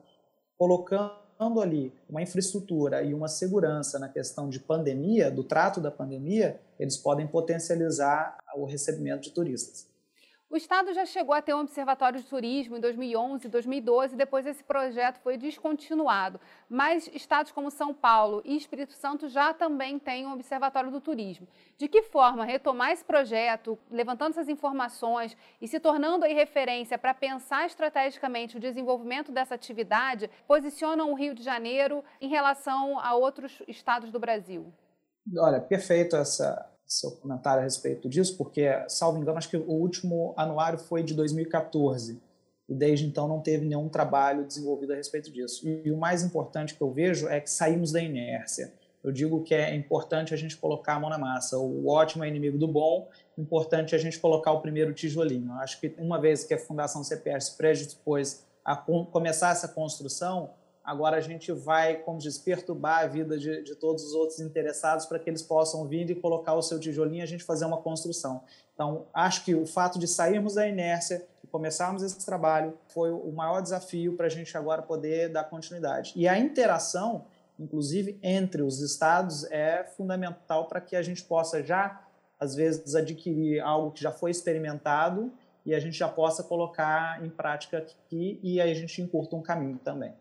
colocando 0.57 1.13
ali 1.39 1.93
uma 2.09 2.21
infraestrutura 2.21 3.03
e 3.03 3.15
uma 3.15 3.29
segurança 3.29 3.99
na 3.99 4.09
questão 4.09 4.49
de 4.49 4.59
pandemia, 4.59 5.31
do 5.31 5.45
trato 5.45 5.81
da 5.81 5.91
pandemia, 5.91 6.61
eles 6.79 6.97
podem 6.97 7.27
potencializar 7.27 8.37
o 8.57 8.65
recebimento 8.65 9.23
de 9.23 9.31
turistas. 9.31 9.87
O 10.51 10.57
Estado 10.57 10.95
já 10.95 11.05
chegou 11.05 11.35
a 11.35 11.43
ter 11.43 11.53
um 11.53 11.61
observatório 11.61 12.19
de 12.19 12.25
turismo 12.25 12.75
em 12.75 12.81
2011 12.81 13.47
e 13.47 13.51
2012, 13.51 14.17
depois 14.17 14.47
esse 14.47 14.65
projeto 14.65 15.21
foi 15.21 15.37
descontinuado. 15.37 16.41
Mas 16.71 17.07
estados 17.13 17.53
como 17.53 17.71
São 17.71 17.93
Paulo 17.93 18.41
e 18.47 18.57
Espírito 18.57 18.95
Santo 18.95 19.29
já 19.29 19.53
também 19.53 19.99
têm 19.99 20.27
um 20.27 20.33
observatório 20.33 20.91
do 20.91 21.03
turismo. 21.03 21.47
De 21.77 21.87
que 21.87 22.03
forma 22.03 22.47
retomar 22.47 22.93
esse 22.93 23.05
projeto, 23.05 23.79
levantando 23.91 24.31
essas 24.31 24.49
informações 24.49 25.37
e 25.61 25.69
se 25.69 25.79
tornando 25.79 26.25
aí 26.25 26.33
referência 26.33 26.97
para 26.97 27.13
pensar 27.13 27.67
estrategicamente 27.67 28.57
o 28.57 28.61
desenvolvimento 28.61 29.31
dessa 29.31 29.55
atividade, 29.55 30.31
posicionam 30.47 31.13
o 31.13 31.15
Rio 31.15 31.35
de 31.35 31.43
Janeiro 31.43 32.03
em 32.23 32.29
relação 32.29 32.99
a 32.99 33.15
outros 33.15 33.63
estados 33.69 34.11
do 34.11 34.19
Brasil? 34.19 34.73
Olha, 35.37 35.61
perfeito 35.61 36.17
essa, 36.17 36.73
seu 36.89 37.11
comentário 37.11 37.61
a 37.61 37.65
respeito 37.65 38.09
disso, 38.09 38.37
porque, 38.37 38.67
salvo 38.89 39.19
engano, 39.19 39.37
acho 39.37 39.51
que 39.51 39.57
o 39.57 39.71
último 39.71 40.33
anuário 40.37 40.79
foi 40.79 41.03
de 41.03 41.13
2014 41.15 42.19
e 42.69 42.75
desde 42.75 43.07
então 43.07 43.29
não 43.29 43.41
teve 43.41 43.67
nenhum 43.67 43.89
trabalho 43.89 44.45
desenvolvido 44.45 44.93
a 44.93 44.97
respeito 44.97 45.31
disso. 45.31 45.69
E, 45.69 45.91
o 45.91 45.97
mais 45.97 46.23
importante 46.23 46.75
que 46.75 46.83
eu 46.83 46.91
vejo 46.91 47.29
é 47.29 47.41
que 47.41 47.51
saímos 47.51 47.93
da 47.93 48.01
inércia. 48.01 48.73
Eu 49.03 49.13
digo 49.13 49.43
que 49.43 49.55
é 49.55 49.75
importante 49.75 50.35
a 50.35 50.37
gente 50.37 50.57
colocar 50.57 50.95
a 50.95 51.01
mão 51.01 51.09
na 51.09 51.19
massa. 51.19 51.57
O 51.59 51.89
ótimo 51.89 52.25
é 52.25 52.29
inimigo 52.29 52.59
do 52.59 52.67
bom, 52.67 53.09
importante 53.39 53.95
a 53.95 53.99
gente 53.99 54.19
colocar 54.19 54.53
o 54.53 54.61
primeiro 54.61 54.93
tijolinho. 54.93 55.53
Eu 55.53 55.61
acho 55.61 55.81
que 55.81 55.95
uma 55.99 56.21
vez 56.21 56.45
que 56.45 56.53
a 56.53 56.59
Fundação 56.59 57.05
CPR 57.05 57.41
se 57.41 57.57
predispôs 57.57 58.45
a 58.65 58.77
começar 58.77 59.53
essa 59.53 59.69
construção, 59.69 60.51
Agora 60.89 61.19
a 61.19 61.21
gente 61.21 61.53
vai, 61.53 61.97
como 61.97 62.19
diz, 62.19 62.39
perturbar 62.39 63.05
a 63.05 63.07
vida 63.07 63.37
de, 63.37 63.63
de 63.63 63.75
todos 63.75 64.03
os 64.05 64.15
outros 64.15 64.41
interessados 64.41 65.05
para 65.05 65.19
que 65.19 65.29
eles 65.29 65.43
possam 65.43 65.87
vir 65.87 66.09
e 66.09 66.15
colocar 66.15 66.55
o 66.55 66.63
seu 66.63 66.81
tijolinho 66.81 67.21
e 67.21 67.23
a 67.23 67.27
gente 67.27 67.45
fazer 67.45 67.67
uma 67.67 67.77
construção. 67.77 68.43
Então, 68.73 69.05
acho 69.13 69.45
que 69.45 69.55
o 69.55 69.67
fato 69.67 69.99
de 69.99 70.09
sairmos 70.09 70.55
da 70.55 70.67
inércia 70.67 71.27
e 71.45 71.47
começarmos 71.47 72.03
esse 72.03 72.25
trabalho 72.25 72.73
foi 72.87 73.11
o 73.11 73.31
maior 73.31 73.61
desafio 73.61 74.17
para 74.17 74.29
a 74.29 74.31
gente 74.31 74.57
agora 74.57 74.81
poder 74.81 75.29
dar 75.29 75.45
continuidade. 75.45 76.15
E 76.17 76.27
a 76.27 76.39
interação, 76.39 77.27
inclusive, 77.61 78.19
entre 78.23 78.63
os 78.63 78.81
estados 78.81 79.45
é 79.51 79.85
fundamental 79.85 80.69
para 80.69 80.81
que 80.81 80.97
a 80.97 81.03
gente 81.03 81.23
possa 81.23 81.63
já, 81.63 82.01
às 82.41 82.55
vezes, 82.55 82.95
adquirir 82.95 83.61
algo 83.61 83.91
que 83.91 84.03
já 84.03 84.11
foi 84.11 84.31
experimentado 84.31 85.31
e 85.67 85.75
a 85.75 85.81
gente 85.81 85.99
já 85.99 86.09
possa 86.09 86.43
colocar 86.43 87.23
em 87.23 87.29
prática 87.29 87.77
aqui 87.77 88.41
e 88.43 88.59
aí 88.59 88.71
a 88.71 88.75
gente 88.75 89.03
encurta 89.03 89.37
um 89.37 89.43
caminho 89.43 89.79
também. 89.85 90.15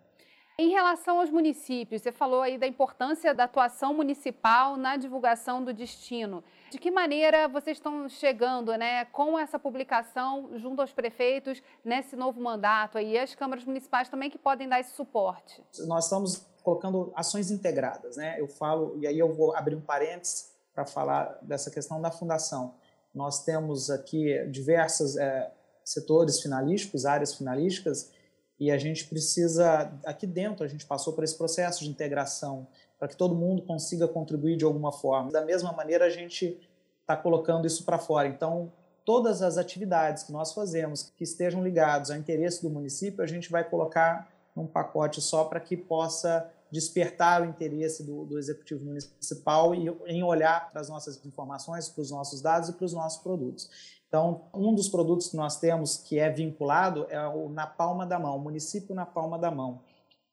Em 0.60 0.70
relação 0.70 1.20
aos 1.20 1.30
municípios, 1.30 2.02
você 2.02 2.12
falou 2.12 2.42
aí 2.42 2.58
da 2.58 2.66
importância 2.66 3.32
da 3.32 3.44
atuação 3.44 3.94
municipal 3.94 4.76
na 4.76 4.98
divulgação 4.98 5.64
do 5.64 5.72
destino. 5.72 6.44
De 6.72 6.80
que 6.80 6.90
maneira 6.90 7.48
vocês 7.48 7.78
estão 7.78 8.10
chegando 8.10 8.76
né, 8.76 9.06
com 9.06 9.38
essa 9.38 9.60
publicação 9.60 10.50
junto 10.58 10.82
aos 10.82 10.92
prefeitos 10.92 11.62
nesse 11.86 12.16
novo 12.16 12.42
mandato 12.42 12.98
aí, 12.98 13.12
e 13.12 13.20
as 13.20 13.36
câmaras 13.36 13.66
municipais 13.66 14.10
também 14.10 14.32
que 14.32 14.38
podem 14.40 14.68
dar 14.68 14.80
esse 14.80 14.96
suporte? 14.96 15.64
Nós 15.86 16.06
estamos 16.06 16.44
colocando 16.64 17.14
ações 17.16 17.52
integradas, 17.52 18.18
né? 18.18 18.42
Eu 18.42 18.48
falo, 18.48 18.98
e 18.98 19.06
aí 19.06 19.20
eu 19.20 19.32
vou 19.32 19.56
abrir 19.56 19.76
um 19.76 19.82
parênteses 19.82 20.56
para 20.74 20.88
falar 20.88 21.38
dessa 21.44 21.70
questão 21.70 22.02
da 22.02 22.10
fundação. 22.10 22.74
Nós 23.14 23.44
temos 23.44 23.92
aqui 23.92 24.44
diversos 24.48 25.18
é, 25.18 25.52
setores 25.86 26.42
finalísticos, 26.42 27.06
áreas 27.06 27.36
finalísticas, 27.36 28.12
e 28.60 28.72
a 28.72 28.78
gente 28.78 29.06
precisa, 29.06 29.94
aqui 30.06 30.26
dentro, 30.26 30.66
a 30.66 30.68
gente 30.68 30.86
passou 30.86 31.14
por 31.14 31.24
esse 31.24 31.38
processo 31.38 31.84
de 31.84 31.90
integração 31.90 32.68
para 32.98 33.08
que 33.08 33.16
todo 33.16 33.36
mundo 33.36 33.62
consiga 33.62 34.08
contribuir 34.08 34.58
de 34.58 34.66
alguma 34.66 34.92
forma. 34.92 35.32
Da 35.32 35.46
mesma 35.46 35.72
maneira, 35.72 36.06
a 36.06 36.10
gente 36.10 36.60
está 37.02 37.16
colocando 37.16 37.68
isso 37.68 37.86
para 37.86 38.00
fora. 38.00 38.28
Então, 38.28 38.72
todas 39.06 39.42
as 39.42 39.58
atividades 39.58 40.24
que 40.24 40.32
nós 40.32 40.54
fazemos 40.54 41.14
que 41.16 41.24
estejam 41.24 41.64
ligados 41.64 42.10
ao 42.10 42.18
interesse 42.18 42.62
do 42.62 42.70
município, 42.70 43.24
a 43.24 43.28
gente 43.28 43.50
vai 43.52 43.64
colocar 43.64 44.28
num 44.56 44.66
pacote 44.66 45.22
só 45.22 45.46
para 45.46 45.60
que 45.60 45.78
possa 45.78 46.52
despertar 46.72 47.42
o 47.42 47.46
interesse 47.46 48.04
do, 48.04 48.26
do 48.26 48.38
executivo 48.38 48.84
municipal 48.84 49.74
e, 49.74 49.88
em 50.08 50.24
olhar 50.24 50.70
para 50.72 50.82
as 50.82 50.90
nossas 50.90 51.24
informações, 51.26 51.88
para 51.88 52.02
os 52.02 52.12
nossos 52.12 52.42
dados 52.42 52.70
e 52.70 52.74
para 52.74 52.86
os 52.86 52.94
nossos 52.94 53.22
produtos. 53.22 53.70
Então, 54.08 54.46
um 54.54 54.74
dos 54.74 54.88
produtos 54.88 55.28
que 55.28 55.36
nós 55.36 55.60
temos 55.60 55.98
que 55.98 56.18
é 56.18 56.30
vinculado 56.30 57.06
é 57.10 57.28
o 57.28 57.50
Na 57.50 57.68
Palma 57.68 58.06
da 58.06 58.18
Mão, 58.18 58.40
município 58.40 58.96
na 58.96 59.06
palma 59.06 59.38
da 59.38 59.52
mão. 59.52 59.82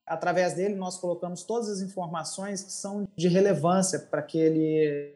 Através 0.07 0.55
dele, 0.55 0.75
nós 0.75 0.97
colocamos 0.99 1.43
todas 1.43 1.69
as 1.69 1.81
informações 1.81 2.63
que 2.63 2.73
são 2.73 3.09
de 3.17 3.27
relevância 3.27 3.99
para 3.99 4.21
aquele 4.21 5.15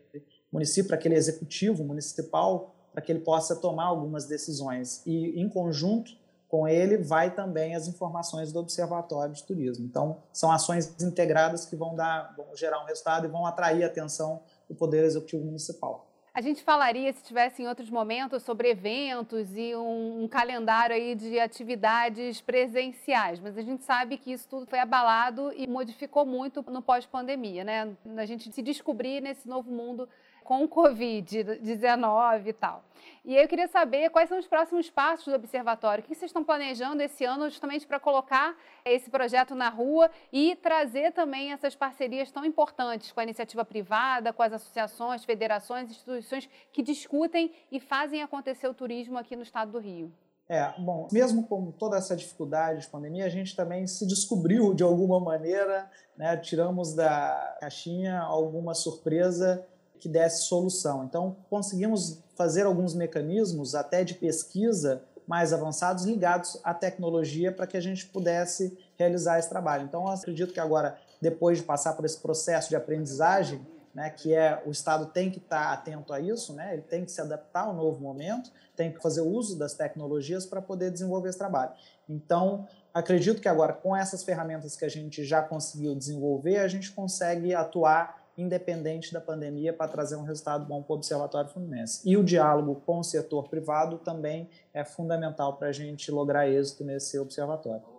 município, 0.51 0.89
para 0.89 0.97
aquele 0.97 1.15
executivo 1.15 1.85
municipal, 1.85 2.75
para 2.93 3.03
que 3.03 3.13
ele 3.13 3.21
possa 3.21 3.55
tomar 3.55 3.85
algumas 3.85 4.25
decisões. 4.25 5.03
E, 5.07 5.41
em 5.41 5.49
conjunto 5.49 6.11
com 6.49 6.67
ele, 6.67 6.97
vai 6.97 7.35
também 7.35 7.77
as 7.77 7.87
informações 7.87 8.51
do 8.51 8.59
Observatório 8.59 9.35
de 9.35 9.45
Turismo. 9.45 9.85
Então, 9.85 10.23
são 10.33 10.51
ações 10.51 11.01
integradas 11.01 11.67
que 11.67 11.77
vão, 11.77 11.95
dar, 11.95 12.35
vão 12.35 12.57
gerar 12.57 12.83
um 12.83 12.87
resultado 12.87 13.27
e 13.27 13.31
vão 13.31 13.45
atrair 13.45 13.85
a 13.85 13.87
atenção 13.87 14.41
do 14.67 14.75
Poder 14.75 15.05
Executivo 15.05 15.45
Municipal. 15.45 16.08
A 16.39 16.41
gente 16.41 16.63
falaria, 16.63 17.13
se 17.13 17.25
tivesse 17.25 17.65
em 17.65 17.67
outros 17.67 17.91
momentos, 17.91 18.45
sobre 18.45 18.71
eventos 18.71 19.57
e 19.57 19.75
um, 19.75 20.23
um, 20.23 20.29
calendário 20.29 20.95
aí 20.95 21.17
de 21.17 21.41
atividades 21.41 22.41
presenciais, 22.41 23.41
mas 23.41 23.59
a 23.59 23.61
gente 23.61 23.83
sabe 23.83 24.17
que 24.17 24.31
isso 24.31 24.47
tudo 24.49 24.65
foi 24.65 24.79
abalado 24.79 25.53
e 25.57 25.67
modificou 25.67 26.25
muito 26.25 26.65
no 26.71 26.81
pós-pandemia, 26.81 27.65
né? 27.65 27.93
A 28.17 28.25
gente 28.25 28.53
se 28.53 28.63
descobrir 28.63 29.21
nesse 29.21 29.49
novo 29.49 29.69
mundo 29.69 30.09
com 30.49 30.65
o 30.65 30.69
Covid-19 30.69 32.47
e 32.47 32.53
tal. 32.55 32.83
E 33.23 33.37
eu 33.37 33.47
queria 33.47 33.69
saber 33.69 34.09
quais 34.09 34.31
são 34.31 34.39
os 34.39 34.47
próximos 34.47 34.89
passos 34.89 35.27
do 35.27 35.35
Observatório. 35.35 36.03
O 36.03 36.07
que 36.07 36.15
vocês 36.15 36.31
estão 36.31 36.43
planejando 36.43 37.03
esse 37.03 37.23
ano 37.23 37.51
justamente 37.51 37.87
para 37.87 38.01
colocar 38.01 38.57
esse 38.83 39.11
projeto 39.11 39.55
na 39.55 39.69
rua 39.69 40.11
e 40.33 40.57
trazer 40.57 41.13
também 41.13 41.53
essas 41.53 41.77
parcerias 41.77 42.33
tão 42.33 42.47
importantes 42.47 43.13
com 43.13 43.21
a 43.21 43.25
iniciativa 43.25 43.63
privada, 43.63 44.33
com 44.33 44.43
as 44.43 44.55
associações, 44.55 45.23
federações, 45.23 45.91
instituições 45.91 46.49
que 46.73 46.83
discutem 46.83 47.53
e 47.71 47.79
fazem 47.79 48.23
acontecer 48.23 48.69
o 48.69 48.73
turismo 48.73 49.19
aqui 49.19 49.37
no 49.37 49.43
estado 49.43 49.73
do 49.73 49.79
Rio. 49.79 50.11
É, 50.49 50.73
bom, 50.79 51.09
mesmo 51.13 51.47
com 51.47 51.71
toda 51.73 51.99
essa 51.99 52.17
dificuldade 52.17 52.81
de 52.81 52.87
pandemia, 52.87 53.27
a 53.27 53.29
gente 53.29 53.55
também 53.55 53.87
se 53.87 54.07
descobriu 54.07 54.73
de 54.73 54.83
alguma 54.83 55.21
maneira, 55.21 55.91
né, 56.17 56.39
tiramos 56.39 56.95
da 56.95 57.59
caixinha 57.61 58.19
alguma 58.19 58.73
surpresa 58.73 59.63
que 59.99 60.09
desse 60.09 60.43
solução. 60.45 61.05
Então, 61.05 61.37
conseguimos 61.51 62.21
fazer 62.37 62.67
alguns 62.67 62.95
mecanismos 62.95 63.75
até 63.75 64.05
de 64.05 64.15
pesquisa 64.15 65.03
mais 65.27 65.53
avançados 65.53 66.05
ligados 66.05 66.59
à 66.65 66.73
tecnologia 66.73 67.53
para 67.53 67.67
que 67.67 67.77
a 67.77 67.81
gente 67.81 68.07
pudesse 68.07 68.77
realizar 68.97 69.39
esse 69.39 69.49
trabalho. 69.49 69.85
Então, 69.85 70.09
acredito 70.09 70.55
que 70.55 70.61
agora, 70.61 70.99
depois 71.21 71.59
de 71.59 71.65
passar 71.65 71.93
por 71.93 72.07
esse 72.07 72.19
processo 72.19 72.71
de 72.71 72.77
aprendizagem, 72.77 73.61
né, 73.95 74.11
que 74.11 74.33
é 74.33 74.63
o 74.65 74.71
Estado 74.71 75.07
tem 75.07 75.31
que 75.31 75.39
estar 75.39 75.73
atento 75.73 76.13
a 76.13 76.21
isso, 76.21 76.55
né, 76.55 76.73
ele 76.73 76.83
tem 76.83 77.05
que 77.05 77.11
se 77.11 77.21
adaptar 77.21 77.65
ao 77.65 77.75
novo 77.75 78.01
momento, 78.01 78.51
tem 78.77 78.93
que 78.93 79.03
fazer 79.03 79.21
uso 79.21 79.59
das 79.59 79.75
tecnologias 79.75 80.47
para 80.47 80.63
poder 80.63 80.91
desenvolver 80.91 81.29
esse 81.29 81.39
trabalho. 81.39 81.73
Então, 82.09 82.67
acredito 82.95 83.43
que 83.43 83.49
agora, 83.49 83.73
com 83.73 83.95
essas 83.95 84.23
ferramentas 84.23 84.77
que 84.77 84.85
a 84.85 84.89
gente 84.89 85.25
já 85.25 85.43
conseguiu 85.43 85.95
desenvolver, 85.95 86.59
a 86.59 86.69
gente 86.69 86.93
consegue 86.93 87.55
atuar 87.55 88.18
independente 88.39 89.13
da 89.13 89.21
pandemia, 89.21 89.73
para 89.73 89.91
trazer 89.91 90.17
um 90.17 90.23
resultado 90.23 90.65
bom 90.65 90.81
para 90.81 90.95
o 90.95 90.97
Observatório 90.97 91.51
Fluminense. 91.51 92.09
E 92.09 92.17
o 92.17 92.23
diálogo 92.23 92.81
com 92.87 93.01
o 93.01 93.05
setor 93.05 93.49
privado 93.49 93.99
também 93.99 94.49
é 94.73 94.85
fundamental 94.85 95.57
para 95.57 95.69
a 95.69 95.73
gente 95.73 96.11
lograr 96.13 96.49
êxito 96.49 96.85
nesse 96.85 97.19
observatório. 97.19 97.98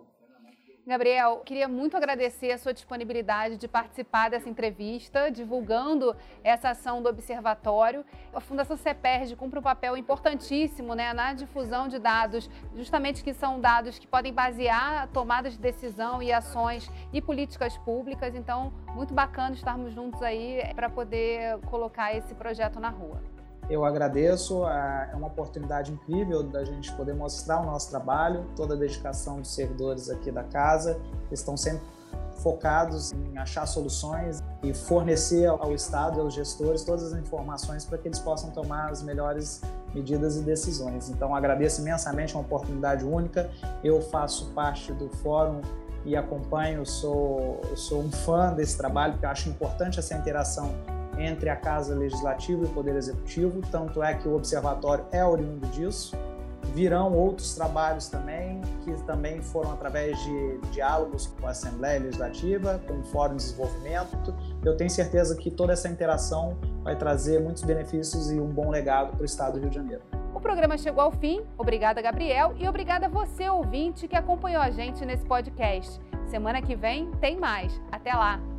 Gabriel, 0.86 1.42
queria 1.44 1.68
muito 1.68 1.94
agradecer 1.96 2.50
a 2.52 2.58
sua 2.58 2.72
disponibilidade 2.72 3.58
de 3.58 3.68
participar 3.68 4.30
dessa 4.30 4.48
entrevista, 4.48 5.30
divulgando 5.30 6.16
essa 6.42 6.70
ação 6.70 7.02
do 7.02 7.08
Observatório. 7.08 8.04
A 8.32 8.40
Fundação 8.40 8.76
CEPERD 8.76 9.36
cumpre 9.36 9.58
um 9.58 9.62
papel 9.62 9.96
importantíssimo 9.96 10.94
né, 10.94 11.12
na 11.12 11.34
difusão 11.34 11.86
de 11.86 11.98
dados, 11.98 12.48
justamente 12.74 13.22
que 13.22 13.34
são 13.34 13.60
dados 13.60 13.98
que 13.98 14.06
podem 14.06 14.32
basear 14.32 15.06
tomadas 15.08 15.52
de 15.52 15.58
decisão 15.58 16.22
e 16.22 16.32
ações 16.32 16.90
e 17.12 17.20
políticas 17.20 17.76
públicas. 17.78 18.34
Então, 18.34 18.72
muito 18.94 19.12
bacana 19.12 19.54
estarmos 19.54 19.92
juntos 19.92 20.22
aí 20.22 20.62
para 20.74 20.88
poder 20.88 21.58
colocar 21.66 22.16
esse 22.16 22.34
projeto 22.34 22.80
na 22.80 22.88
rua. 22.88 23.39
Eu 23.70 23.84
agradeço, 23.84 24.66
é 24.66 25.14
uma 25.14 25.28
oportunidade 25.28 25.92
incrível 25.92 26.42
da 26.42 26.64
gente 26.64 26.92
poder 26.94 27.14
mostrar 27.14 27.60
o 27.60 27.66
nosso 27.66 27.88
trabalho, 27.88 28.44
toda 28.56 28.74
a 28.74 28.76
dedicação 28.76 29.40
dos 29.40 29.54
servidores 29.54 30.10
aqui 30.10 30.32
da 30.32 30.42
casa, 30.42 31.00
estão 31.30 31.56
sempre 31.56 31.80
focados 32.42 33.12
em 33.12 33.38
achar 33.38 33.66
soluções 33.66 34.42
e 34.64 34.74
fornecer 34.74 35.46
ao 35.46 35.72
Estado 35.72 36.18
e 36.18 36.20
aos 36.20 36.34
gestores 36.34 36.82
todas 36.82 37.12
as 37.12 37.18
informações 37.18 37.84
para 37.84 37.96
que 37.96 38.08
eles 38.08 38.18
possam 38.18 38.50
tomar 38.50 38.90
as 38.90 39.04
melhores 39.04 39.60
medidas 39.94 40.36
e 40.36 40.40
decisões. 40.42 41.08
Então, 41.08 41.32
agradeço 41.32 41.80
imensamente, 41.80 42.34
é 42.34 42.38
uma 42.38 42.44
oportunidade 42.44 43.04
única. 43.04 43.48
Eu 43.84 44.00
faço 44.02 44.46
parte 44.52 44.92
do 44.92 45.08
Fórum 45.18 45.60
e 46.04 46.16
acompanho, 46.16 46.84
sou, 46.84 47.60
sou 47.76 48.00
um 48.00 48.10
fã 48.10 48.52
desse 48.52 48.76
trabalho, 48.76 49.12
porque 49.12 49.26
eu 49.26 49.30
acho 49.30 49.48
importante 49.48 50.00
essa 50.00 50.14
interação 50.14 50.74
entre 51.20 51.50
a 51.50 51.56
Casa 51.56 51.94
Legislativa 51.94 52.62
e 52.62 52.66
o 52.66 52.68
Poder 52.70 52.96
Executivo, 52.96 53.60
tanto 53.70 54.02
é 54.02 54.14
que 54.14 54.26
o 54.26 54.34
Observatório 54.34 55.04
é 55.12 55.24
oriundo 55.24 55.66
disso. 55.68 56.16
Virão 56.74 57.12
outros 57.12 57.54
trabalhos 57.54 58.08
também, 58.08 58.60
que 58.84 58.92
também 59.04 59.42
foram 59.42 59.72
através 59.72 60.18
de 60.22 60.58
diálogos 60.70 61.26
com 61.26 61.46
a 61.46 61.50
Assembleia 61.50 61.98
Legislativa, 62.00 62.80
com 62.86 63.00
o 63.00 63.02
Fórum 63.04 63.36
de 63.36 63.42
Desenvolvimento. 63.42 64.34
Eu 64.64 64.76
tenho 64.76 64.90
certeza 64.90 65.34
que 65.36 65.50
toda 65.50 65.72
essa 65.72 65.88
interação 65.88 66.56
vai 66.82 66.96
trazer 66.96 67.40
muitos 67.40 67.64
benefícios 67.64 68.30
e 68.30 68.38
um 68.38 68.46
bom 68.46 68.70
legado 68.70 69.12
para 69.12 69.22
o 69.22 69.24
Estado 69.24 69.54
do 69.54 69.60
Rio 69.60 69.70
de 69.70 69.76
Janeiro. 69.76 70.02
O 70.32 70.40
programa 70.40 70.78
chegou 70.78 71.02
ao 71.02 71.10
fim. 71.10 71.42
Obrigada, 71.58 72.00
Gabriel, 72.00 72.54
e 72.56 72.68
obrigada 72.68 73.06
a 73.06 73.08
você, 73.08 73.48
ouvinte, 73.48 74.06
que 74.06 74.16
acompanhou 74.16 74.62
a 74.62 74.70
gente 74.70 75.04
nesse 75.04 75.24
podcast. 75.24 76.00
Semana 76.26 76.62
que 76.62 76.76
vem 76.76 77.10
tem 77.20 77.36
mais. 77.36 77.78
Até 77.90 78.12
lá! 78.12 78.49